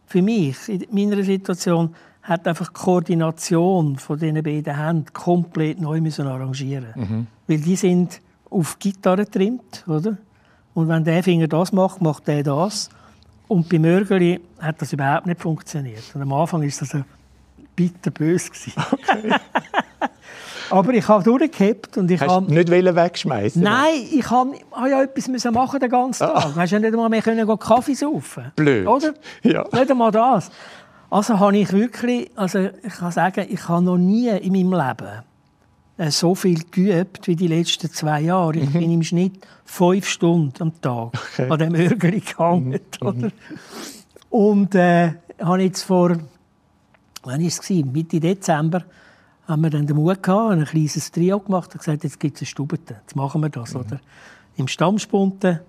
für 0.07 0.23
mich 0.23 0.57
in 0.69 0.87
meiner 0.91 1.23
Situation 1.23 1.95
hat 2.23 2.47
einfach 2.47 2.69
die 2.69 2.75
Koordination 2.75 3.97
von 3.97 4.19
diesen 4.19 4.43
beiden 4.43 4.77
Händen 4.77 5.13
komplett 5.13 5.81
neu 5.81 6.01
müssen 6.01 6.27
arrangieren 6.27 7.27
Weil 7.47 7.59
die 7.59 7.77
sind 7.77 8.21
auf 8.51 8.79
Gitarre 8.79 9.25
getrimmt, 9.25 9.85
oder? 9.87 10.17
Und 10.75 10.89
wenn 10.89 11.05
der 11.05 11.23
Finger 11.23 11.49
das 11.49 11.73
macht, 11.73 12.01
macht 12.01 12.29
der 12.29 12.43
das. 12.43 12.89
Und 13.49 13.69
bei 13.69 13.79
Mörgeli 13.79 14.41
hat 14.61 14.81
das 14.81 14.93
überhaupt 14.93 15.27
nicht 15.27 15.41
funktioniert. 15.41 16.05
Und 16.15 16.23
am 16.23 16.33
Anfang 16.33 16.61
war 16.61 16.69
das 16.69 16.95
ein 16.95 17.05
bitterbös. 17.75 18.51
Okay. 18.77 19.35
Aber 20.71 20.93
ich 20.93 21.09
habe 21.09 21.25
durchgehabt 21.25 21.97
und 21.97 22.11
ich 22.11 22.21
Hast 22.21 22.31
habe... 22.31 22.53
nicht 22.53 22.71
wollen 22.71 22.95
wegschmeißen? 22.95 23.63
Nein, 23.63 24.07
ich 24.13 24.31
habe 24.31 24.53
habe 24.73 24.91
ja 24.91 25.03
etwas 25.03 25.29
müssen 25.29 25.55
machen 25.55 25.81
den 25.81 25.89
ganzen 25.89 26.27
Tag. 26.27 26.55
Du 26.55 26.61
hast 26.61 26.71
ja 26.71 26.79
nicht 26.79 26.93
einmal 26.93 27.09
mehr 27.09 27.23
können 27.23 27.59
Kaffee 27.59 27.95
saufen. 27.95 28.53
Blöd. 28.55 28.87
Oder? 28.87 29.15
Ja. 29.43 29.65
Nicht 29.73 29.91
einmal 29.91 30.11
das. 30.11 30.51
Also 31.11 31.39
habe 31.39 31.57
ich 31.57 31.73
wirklich, 31.73 32.31
also 32.37 32.69
ich 32.83 32.95
kann 32.95 33.13
sagen, 33.13 33.47
ich 33.49 33.67
habe 33.67 33.83
noch 33.83 33.97
nie 33.97 34.29
in 34.29 34.53
meinem 34.53 34.73
Leben 34.73 35.23
so 36.11 36.35
viel 36.35 36.63
geübt 36.71 37.27
wie 37.27 37.37
die 37.37 37.49
letzten 37.49 37.91
zwei 37.91 38.21
Jahre. 38.23 38.59
Ich 38.59 38.73
bin 38.73 38.91
im 38.91 39.03
Schnitt 39.03 39.45
fünf 39.65 40.07
Stunden 40.07 40.63
am 40.63 40.81
Tag 40.81 41.13
Okay. 41.33 41.51
an 41.51 41.59
dem 41.59 41.75
Örgeli 41.75 42.21
gehangen. 42.21 42.81
Oder? 43.01 43.31
Und 44.31 44.75
äh, 44.75 45.13
habe 45.41 45.63
jetzt 45.63 45.83
vor, 45.83 46.11
wann 47.25 47.41
war 47.41 47.47
es? 47.47 47.69
Mitte 47.71 48.21
Dezember, 48.21 48.85
haben 49.47 49.63
wir 49.63 49.71
dann 49.71 49.87
den 49.87 49.97
Mut 49.97 50.23
gehabt, 50.23 50.53
ein 50.53 50.65
kleines 50.65 51.11
Trio 51.11 51.41
gemacht 51.41 51.73
und 51.73 51.79
gesagt, 51.79 52.05
jetzt 52.05 52.21
gibt 52.21 52.37
es 52.37 52.43
eine 52.43 52.47
Stubete. 52.47 52.97
Jetzt 53.01 53.17
machen 53.17 53.41
wir 53.41 53.49
das. 53.49 53.75
Oder? 53.75 54.01
Im 54.57 54.69
Stammspunten, 54.69 55.61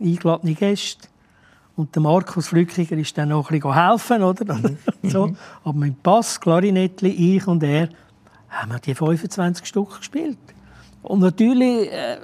eingeladene 0.00 0.54
Gäste. 0.54 1.08
Und 1.76 1.94
der 1.94 2.02
Markus 2.02 2.48
Flückiger 2.48 2.96
ist 2.96 3.16
dann 3.16 3.30
noch 3.30 3.50
ein 3.50 3.60
bisschen 3.60 3.74
helfen, 3.74 4.22
oder? 4.22 4.60
so. 5.04 5.32
Aber 5.64 5.78
mit 5.78 6.02
Bass, 6.02 6.40
Klarinettli, 6.40 7.36
ich 7.36 7.46
und 7.46 7.62
er, 7.62 7.88
haben 8.50 8.72
wir 8.72 8.78
die 8.78 8.94
25 8.94 9.66
Stück 9.66 9.98
gespielt. 9.98 10.38
Und 11.02 11.20
natürlich, 11.20 11.90
äh, 11.90 12.18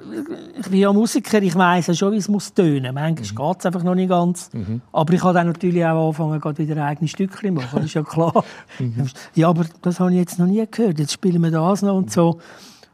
ich 0.59 0.69
bin 0.69 0.79
ja 0.79 0.93
Musiker, 0.93 1.41
ich 1.41 1.55
weiss 1.55 1.87
ja 1.87 1.95
schon, 1.95 2.13
wie 2.13 2.17
es 2.17 2.27
muss 2.27 2.53
tönen. 2.53 2.93
Manchmal 2.93 3.53
geht 3.53 3.59
es 3.59 3.65
einfach 3.65 3.83
noch 3.83 3.95
nicht 3.95 4.09
ganz. 4.09 4.51
Aber 4.91 5.13
ich 5.13 5.23
habe 5.23 5.33
dann 5.33 5.47
natürlich 5.47 5.83
auch 5.83 6.05
angefangen, 6.05 6.39
gerade 6.39 6.57
wieder 6.59 6.85
eigene 6.85 7.07
Stückchen 7.07 7.55
zu 7.55 7.61
machen. 7.63 7.77
Das 7.77 7.85
ist 7.85 7.93
ja 7.95 8.03
klar. 8.03 8.43
Ja, 9.33 9.49
aber 9.49 9.65
das 9.81 9.99
habe 9.99 10.11
ich 10.11 10.17
jetzt 10.17 10.37
noch 10.37 10.45
nie 10.45 10.63
gehört. 10.69 10.99
Jetzt 10.99 11.13
spielen 11.13 11.41
wir 11.41 11.51
das 11.51 11.81
noch 11.81 11.95
und 11.95 12.11
so. 12.11 12.39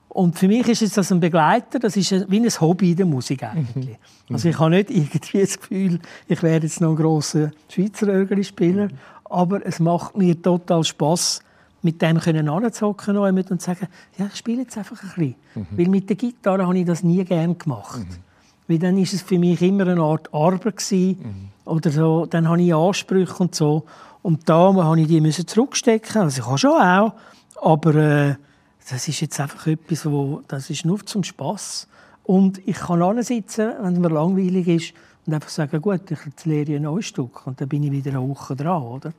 Und 0.07 0.37
für 0.37 0.47
mich 0.47 0.67
ist 0.69 0.95
das 0.95 1.11
ein 1.11 1.19
Begleiter, 1.19 1.79
das 1.79 1.97
ist 1.97 2.11
wie 2.29 2.39
ein 2.39 2.61
Hobby 2.61 2.91
in 2.91 2.97
der 2.97 3.05
Musik 3.07 3.43
eigentlich. 3.43 3.97
Also 4.31 4.47
ich 4.47 4.59
habe 4.59 4.69
nicht 4.69 4.91
irgendwie 4.91 5.41
das 5.41 5.59
Gefühl, 5.59 5.99
ich 6.27 6.43
werde 6.43 6.67
jetzt 6.67 6.81
noch 6.81 6.91
ein 6.91 6.95
grosser 6.95 7.49
Schweizer 7.67 8.07
Örgeli-Spieler, 8.07 8.89
aber 9.25 9.65
es 9.65 9.79
macht 9.79 10.15
mir 10.15 10.39
total 10.39 10.83
Spass, 10.83 11.41
mit 11.83 12.01
dem 12.01 12.19
können 12.19 12.49
anzocken 12.49 13.17
und 13.17 13.61
sagen, 13.61 13.87
ja, 14.17 14.27
ich 14.27 14.35
spiele 14.35 14.63
jetzt 14.63 14.77
einfach 14.77 15.01
ein 15.03 15.09
bisschen. 15.09 15.35
Weil 15.71 15.87
mit 15.87 16.09
der 16.09 16.15
Gitarre 16.15 16.65
habe 16.65 16.77
ich 16.77 16.85
das 16.85 17.03
nie 17.03 17.23
gern 17.23 17.57
gemacht. 17.57 18.07
Weil 18.67 18.79
dann 18.79 18.97
ist 18.97 19.13
es 19.13 19.21
für 19.21 19.37
mich 19.37 19.61
immer 19.61 19.87
eine 19.87 20.01
Art 20.01 20.33
Arbeit 20.33 20.77
gewesen, 20.77 21.51
oder 21.65 21.91
so. 21.91 22.25
Dann 22.25 22.47
habe 22.47 22.61
ich 22.61 22.73
Ansprüche 22.73 23.35
und 23.43 23.55
so. 23.55 23.83
Und 24.21 24.47
da 24.47 24.73
habe 24.73 25.01
ich 25.01 25.07
die 25.07 25.21
müssen 25.21 25.45
zurückstecken. 25.45 26.21
Also 26.21 26.41
ich 26.41 26.47
habe 26.47 26.57
schon 26.57 26.81
auch, 26.81 27.13
aber 27.61 27.95
äh, 27.95 28.35
das 28.89 29.07
ist 29.07 29.21
jetzt 29.21 29.39
einfach 29.39 29.67
etwas, 29.67 30.05
wo 30.05 30.41
das 30.47 30.69
ist 30.69 30.85
nur 30.85 31.05
zum 31.05 31.23
Spass. 31.23 31.87
Und 32.23 32.65
ich 32.65 32.77
kann 32.77 33.21
sitzen, 33.21 33.71
wenn 33.81 33.93
es 33.93 33.99
mir 33.99 34.09
langweilig 34.09 34.67
ist, 34.67 34.93
und 35.25 35.33
einfach 35.33 35.49
sagen, 35.49 35.81
gut, 35.81 36.11
ich 36.11 36.45
lehre 36.45 36.75
ein 36.75 36.81
neues 36.81 37.05
Stück 37.05 37.47
und 37.47 37.59
dann 37.59 37.69
bin 37.69 37.83
ich 37.83 37.91
wieder 37.91 38.11
eine 38.11 38.27
Woche 38.27 38.55
dran, 38.55 38.83
oder? 38.83 39.13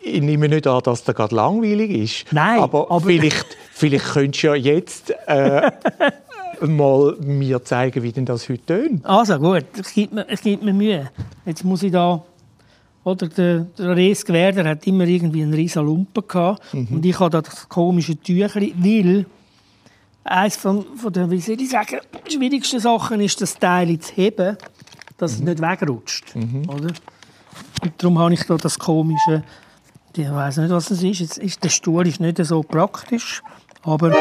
Ich 0.00 0.20
nehme 0.22 0.48
nicht 0.48 0.66
an, 0.66 0.80
dass 0.84 1.02
das 1.04 1.14
gerade 1.16 1.34
langweilig 1.34 1.90
ist. 1.90 2.32
Nein, 2.32 2.60
aber, 2.60 2.90
aber- 2.90 3.00
vielleicht, 3.06 3.56
vielleicht 3.72 4.04
könntest 4.06 4.42
du 4.44 4.46
ja 4.48 4.54
jetzt 4.54 5.12
äh, 5.26 5.70
mal 6.66 7.16
mir 7.20 7.62
zeigen, 7.64 8.02
wie 8.02 8.12
denn 8.12 8.24
das 8.24 8.48
heute 8.48 8.64
tönt. 8.66 9.04
Also 9.04 9.38
gut, 9.38 9.64
es 9.80 9.92
gibt 9.92 10.12
mir, 10.12 10.26
es 10.28 10.40
gibt 10.42 10.62
mir 10.62 10.72
Mühe. 10.72 11.10
Jetzt 11.44 11.64
muss 11.64 11.82
ich 11.82 11.92
da... 11.92 12.22
Oder 13.04 13.28
der, 13.28 13.66
der 13.78 13.94
Res 13.94 14.24
Gewerder 14.24 14.68
hat 14.68 14.84
immer 14.88 15.04
irgendwie 15.06 15.42
einen 15.42 15.54
riesen 15.54 15.84
Lumpen 15.86 16.24
gehabt. 16.26 16.60
Und 16.74 17.04
ich 17.06 17.18
habe 17.20 17.30
da 17.30 17.40
das 17.40 17.68
komische 17.68 18.16
Tüchli, 18.16 18.74
weil 18.76 19.26
eines 20.24 20.56
von, 20.56 20.84
von 20.96 21.12
den, 21.12 21.30
wie 21.30 21.38
soll 21.40 21.60
ich 21.60 21.70
sagen, 21.70 21.98
schwierigsten 22.28 22.80
Sachen 22.80 23.20
ist, 23.20 23.40
das 23.40 23.56
Teil 23.60 23.96
zu 24.00 24.12
heben, 24.12 24.56
dass 25.18 25.34
es 25.34 25.40
nicht 25.40 25.60
wegrutscht. 25.60 26.34
Oder? 26.66 26.88
Darum 27.98 28.18
habe 28.18 28.34
ich 28.34 28.44
da 28.44 28.56
das 28.56 28.78
komische, 28.78 29.42
ich 30.16 30.30
weiß 30.30 30.58
nicht, 30.58 30.70
was 30.70 30.90
es 30.90 31.02
ist. 31.02 31.20
Jetzt 31.20 31.38
ist 31.38 31.62
der 31.62 31.68
Stuhl 31.68 32.06
ist 32.06 32.20
nicht 32.20 32.38
so 32.44 32.62
praktisch, 32.62 33.42
aber 33.82 34.12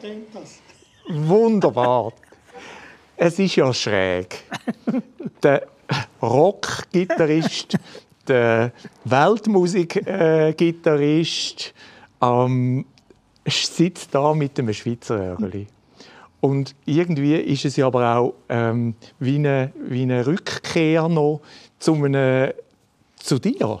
klingt 0.00 0.34
das. 0.34 0.60
Wunderbar. 1.08 2.12
Es 3.16 3.38
ist 3.38 3.56
ja 3.56 3.72
schräg. 3.72 4.44
Der 5.42 5.66
Rock-Gitarrist, 6.22 7.78
der 8.26 8.72
Weltmusik-Gitarrist 9.04 11.74
ähm, 12.22 12.86
sitzt 13.46 14.14
da 14.14 14.32
mit 14.34 14.58
einem 14.58 14.72
Schweizer 14.72 15.16
Örgeli. 15.16 15.66
Und 16.40 16.74
irgendwie 16.84 17.36
ist 17.36 17.64
es 17.64 17.76
ja 17.76 17.86
aber 17.86 18.16
auch 18.16 18.34
ähm, 18.48 18.96
wie, 19.18 19.36
eine, 19.36 19.72
wie 19.80 20.02
eine 20.02 20.26
Rückkehr 20.26 21.08
noch 21.08 21.40
zu, 21.78 21.94
einem, 21.94 22.52
zu 23.16 23.38
dir. 23.38 23.80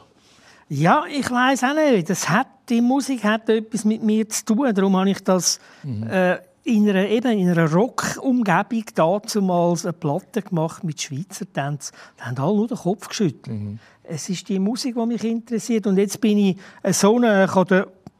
Ja, 0.68 1.04
ich 1.10 1.30
weiß 1.30 1.64
auch 1.64 1.74
nicht. 1.74 2.10
Das 2.10 2.28
hat, 2.28 2.46
die 2.68 2.80
Musik 2.80 3.24
hat 3.24 3.48
etwas 3.48 3.84
mit 3.84 4.02
mir 4.02 4.28
zu 4.28 4.44
tun. 4.44 4.74
Darum 4.74 4.96
habe 4.96 5.10
ich 5.10 5.22
das 5.22 5.60
äh, 6.08 6.36
in 6.64 6.88
einer, 6.88 7.06
eben 7.08 7.38
in 7.38 7.50
einer 7.50 7.70
Rock-Umgebung 7.70 8.84
damals 8.94 9.84
eine 9.84 9.92
Platte 9.92 10.42
gemacht 10.42 10.82
mit 10.82 11.00
Schweizer 11.00 11.50
Tänzen. 11.52 11.94
Da 12.16 12.26
haben 12.26 12.38
alle 12.38 12.56
nur 12.56 12.68
den 12.68 12.78
Kopf 12.78 13.08
geschüttelt. 13.08 13.78
Es 14.02 14.28
ist 14.28 14.48
die 14.48 14.58
Musik, 14.58 14.96
die 14.96 15.06
mich 15.06 15.24
interessiert. 15.24 15.86
Und 15.86 15.98
jetzt 15.98 16.20
bin 16.20 16.38
ich 16.38 16.56
so 16.90 17.16
eine, 17.16 17.44
ich 17.44 17.54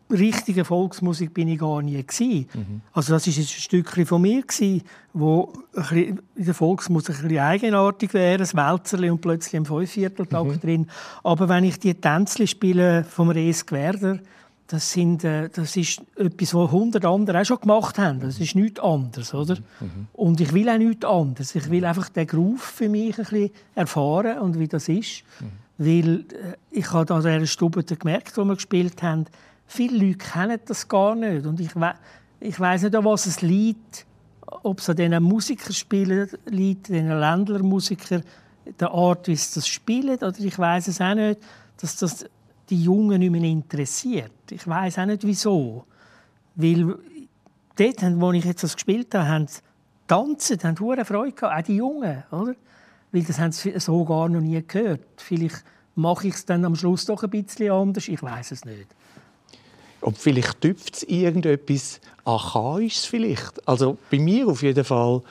habe 0.08 0.18
richtige 0.18 0.64
Volksmusik 0.64 1.32
bin 1.34 1.48
ich 1.48 1.58
gar 1.58 1.82
nie 1.82 2.02
gewesen. 2.02 2.82
Also 2.92 3.14
das 3.14 3.26
ist 3.26 3.38
ein 3.38 3.44
Stückchen 3.44 4.06
von 4.06 4.22
mir 4.22 4.42
gewesen, 4.42 4.82
wo 5.12 5.52
in 5.94 6.20
der 6.36 6.54
Volksmusik 6.54 7.16
ein 7.16 7.22
bisschen 7.28 7.38
eigenartig 7.38 8.14
wäre, 8.14 8.42
ein 8.42 8.52
Wälzerli 8.52 9.10
und 9.10 9.20
plötzlich 9.20 9.56
ein 9.56 9.66
Fünfvierteltakt 9.66 10.62
drin. 10.62 10.88
Aber 11.22 11.48
wenn 11.48 11.64
ich 11.64 11.78
die 11.78 11.94
Tänzli 11.94 12.46
spiele 12.46 13.04
vom 13.04 13.30
Rees 13.30 13.64
Gwerder, 13.66 14.18
das, 14.66 14.90
sind, 14.90 15.24
äh, 15.24 15.50
das 15.50 15.76
ist 15.76 16.00
etwas, 16.16 16.54
was 16.54 16.70
hundert 16.70 17.04
andere 17.04 17.40
auch 17.40 17.44
schon 17.44 17.60
gemacht 17.60 17.98
haben. 17.98 18.20
Das 18.20 18.40
ist 18.40 18.54
nichts 18.54 18.80
anderes, 18.80 19.34
oder? 19.34 19.58
Und 20.14 20.40
ich 20.40 20.52
will 20.52 20.68
auch 20.68 20.78
nichts 20.78 21.04
anderes. 21.04 21.54
Ich 21.54 21.70
will 21.70 21.84
einfach 21.84 22.08
den 22.08 22.26
Groove 22.26 22.62
für 22.62 22.88
mich 22.88 23.18
ein 23.18 23.24
bisschen 23.24 23.50
erfahren 23.74 24.38
und 24.38 24.58
wie 24.58 24.68
das 24.68 24.88
ist. 24.88 25.22
Weil 25.76 26.20
äh, 26.20 26.56
ich 26.70 26.92
habe 26.92 27.14
an 27.14 27.22
dieser 27.22 27.46
Stube 27.46 27.84
gemerkt, 27.84 28.36
wo 28.36 28.44
wir 28.44 28.54
gespielt 28.54 29.02
haben, 29.02 29.26
viele 29.66 30.06
Leute 30.06 30.18
kennen 30.18 30.60
das 30.66 30.88
gar 30.88 31.14
nicht. 31.14 31.46
Und 31.46 31.60
ich, 31.60 31.74
we 31.76 31.94
ich 32.40 32.60
weiß 32.60 32.82
nicht, 32.82 32.94
an 32.94 33.04
was 33.04 33.26
es 33.26 33.42
liegt. 33.42 34.06
Ob 34.62 34.78
es 34.78 34.90
an 34.90 34.96
diesen 34.96 35.22
Musikerspielen 35.22 36.28
liegt, 36.46 36.88
diesen 36.88 37.08
Ländlermusikern, 37.08 38.22
der 38.78 38.90
Art, 38.90 39.26
wie 39.28 39.36
sie 39.36 39.54
das 39.54 39.66
spielen. 39.66 40.16
Oder 40.16 40.38
ich 40.38 40.58
weiß 40.58 40.88
es 40.88 41.00
auch 41.00 41.14
nicht, 41.14 41.40
dass 41.80 41.96
das 41.96 42.26
die 42.70 42.82
Jungen 42.82 43.18
nicht 43.18 43.30
mehr 43.30 43.42
interessiert. 43.42 44.32
Ich 44.50 44.66
weiß 44.66 44.98
auch 44.98 45.06
nicht, 45.06 45.24
wieso. 45.24 45.84
Weil 46.54 46.96
dort, 47.76 48.20
wo 48.20 48.32
ich 48.32 48.44
jetzt 48.44 48.62
das 48.62 48.74
gespielt 48.74 49.14
habe, 49.14 49.28
haben 49.28 49.46
tanzen, 50.06 50.62
haben 50.62 50.78
hohe 50.80 51.04
Freude 51.04 51.32
gehabt, 51.32 51.58
auch 51.58 51.66
die 51.66 51.76
Jungen, 51.76 52.22
oder? 52.30 52.54
Weil 53.12 53.22
das 53.22 53.38
haben 53.38 53.52
sie 53.52 53.78
so 53.78 54.04
gar 54.04 54.28
noch 54.28 54.40
nie 54.40 54.62
gehört. 54.66 55.06
Vielleicht 55.16 55.64
mache 55.94 56.28
ich 56.28 56.34
es 56.34 56.46
dann 56.46 56.64
am 56.64 56.74
Schluss 56.74 57.04
doch 57.04 57.22
ein 57.22 57.30
bisschen 57.30 57.70
anders, 57.70 58.08
ich 58.08 58.22
weiß 58.22 58.52
es 58.52 58.64
nicht. 58.64 58.88
Und 60.04 60.18
vielleicht 60.18 60.60
tüpft 60.60 60.96
es 60.96 61.02
irgendetwas 61.04 61.98
Archaisches 62.26 63.06
vielleicht. 63.06 63.66
Also 63.66 63.96
bei 64.10 64.18
mir 64.18 64.46
auf 64.48 64.62
jeden 64.62 64.84
Fall 64.84 65.22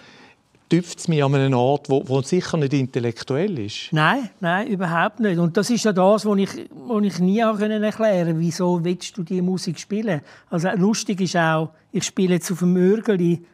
tüpft 0.68 0.98
es 0.98 1.08
mich 1.08 1.24
an 1.24 1.36
einem 1.36 1.54
Ort, 1.54 1.92
wo, 1.92 2.08
wo 2.10 2.24
sicher 2.24 2.58
nicht 2.58 2.74
intellektuell 2.74 3.60
ist. 3.60 3.90
Nein, 3.92 4.32
nein, 4.40 4.66
überhaupt 4.66 5.20
nicht. 5.20 5.38
Und 5.38 5.56
das 5.58 5.70
ist 5.70 5.86
ja 5.86 5.94
das, 5.94 6.26
was 6.26 6.38
ich, 6.40 6.70
was 6.72 7.04
ich 7.04 7.20
nie 7.20 7.38
erklären 7.38 7.92
konnte. 7.92 8.40
Wieso 8.40 8.84
willst 8.84 9.16
du 9.16 9.22
diese 9.22 9.44
Musik 9.44 9.80
spielen? 9.80 10.22
Also 10.50 10.72
lustig 10.72 11.22
ist 11.22 11.38
auch, 11.38 11.70
ich 11.92 12.06
spiele 12.06 12.34
jetzt 12.34 12.52
auf 12.52 12.58
dem 12.60 12.74
Mörgeli 12.74 13.46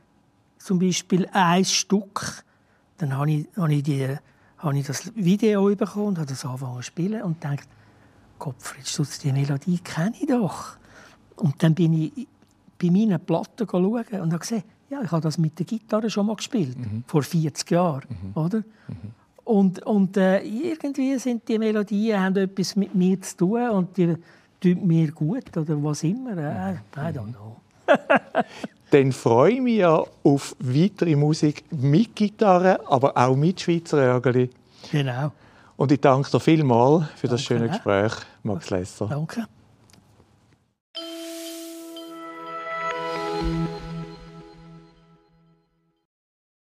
zum 0.57 0.79
Beispiel 0.79 1.27
ein 1.33 1.65
Stück. 1.65 2.45
Dann 2.97 3.17
habe 3.17 3.29
ich, 3.29 3.47
habe 3.57 3.73
ich, 3.73 3.83
die, 3.83 4.07
habe 4.57 4.77
ich 4.77 4.87
das 4.87 5.13
Video 5.15 5.65
bekommen 5.75 6.07
und 6.07 6.17
habe 6.19 6.29
das 6.29 6.45
angefangen 6.45 6.77
zu 6.77 6.83
spielen 6.83 7.23
und 7.23 7.43
dachte, 7.43 7.63
Gottfried, 8.37 9.23
die 9.23 9.33
Melodie 9.33 9.79
kenne 9.79 10.13
ich 10.17 10.27
doch. 10.27 10.78
Und 11.39 11.61
dann 11.63 11.73
bin 11.73 11.93
ich 11.93 12.27
bei 12.81 12.89
meinen 12.89 13.19
Platten 13.19 13.67
schauen 13.69 14.05
und 14.21 14.33
habe 14.33 14.39
gesehen, 14.39 14.63
ja, 14.89 15.01
ich 15.01 15.11
habe 15.11 15.21
das 15.21 15.37
mit 15.37 15.57
der 15.59 15.65
Gitarre 15.65 16.09
schon 16.09 16.25
mal 16.25 16.35
gespielt, 16.35 16.75
vor 17.05 17.21
40 17.21 17.69
Jahren, 17.69 18.07
oder? 18.33 18.63
Und, 19.43 19.83
und 19.85 20.15
äh, 20.17 20.41
irgendwie 20.41 21.17
sind 21.17 21.47
die 21.47 21.57
Melodien 21.57 22.21
haben 22.21 22.35
etwas 22.35 22.75
mit 22.75 22.93
mir 22.93 23.19
zu 23.21 23.37
tun 23.37 23.69
und 23.69 23.97
die 23.97 24.15
tun 24.59 24.85
mir 24.85 25.11
gut 25.11 25.57
oder 25.57 25.83
was 25.83 26.03
immer. 26.03 26.37
Äh, 26.37 26.73
I 26.95 27.11
don't 27.11 27.33
know. 27.33 27.57
Dann 28.91 29.11
freue 29.11 29.53
ich 29.53 29.61
mich 29.61 29.77
ja 29.77 30.03
auf 30.23 30.55
weitere 30.59 31.15
Musik 31.15 31.63
mit 31.71 32.15
Gitarre, 32.15 32.79
aber 32.87 33.15
auch 33.17 33.35
mit 33.35 33.61
Schweizer 33.61 33.97
Örgeli. 33.97 34.49
Genau. 34.91 35.31
Und 35.77 35.91
ich 35.91 36.01
danke 36.01 36.29
dir 36.29 36.39
vielmals 36.39 37.05
für 37.15 37.27
das 37.27 37.41
Danke, 37.41 37.43
schöne 37.43 37.65
ja. 37.65 37.71
Gespräch, 37.71 38.13
Max 38.43 38.69
Lesser. 38.69 39.07
Danke. 39.07 39.45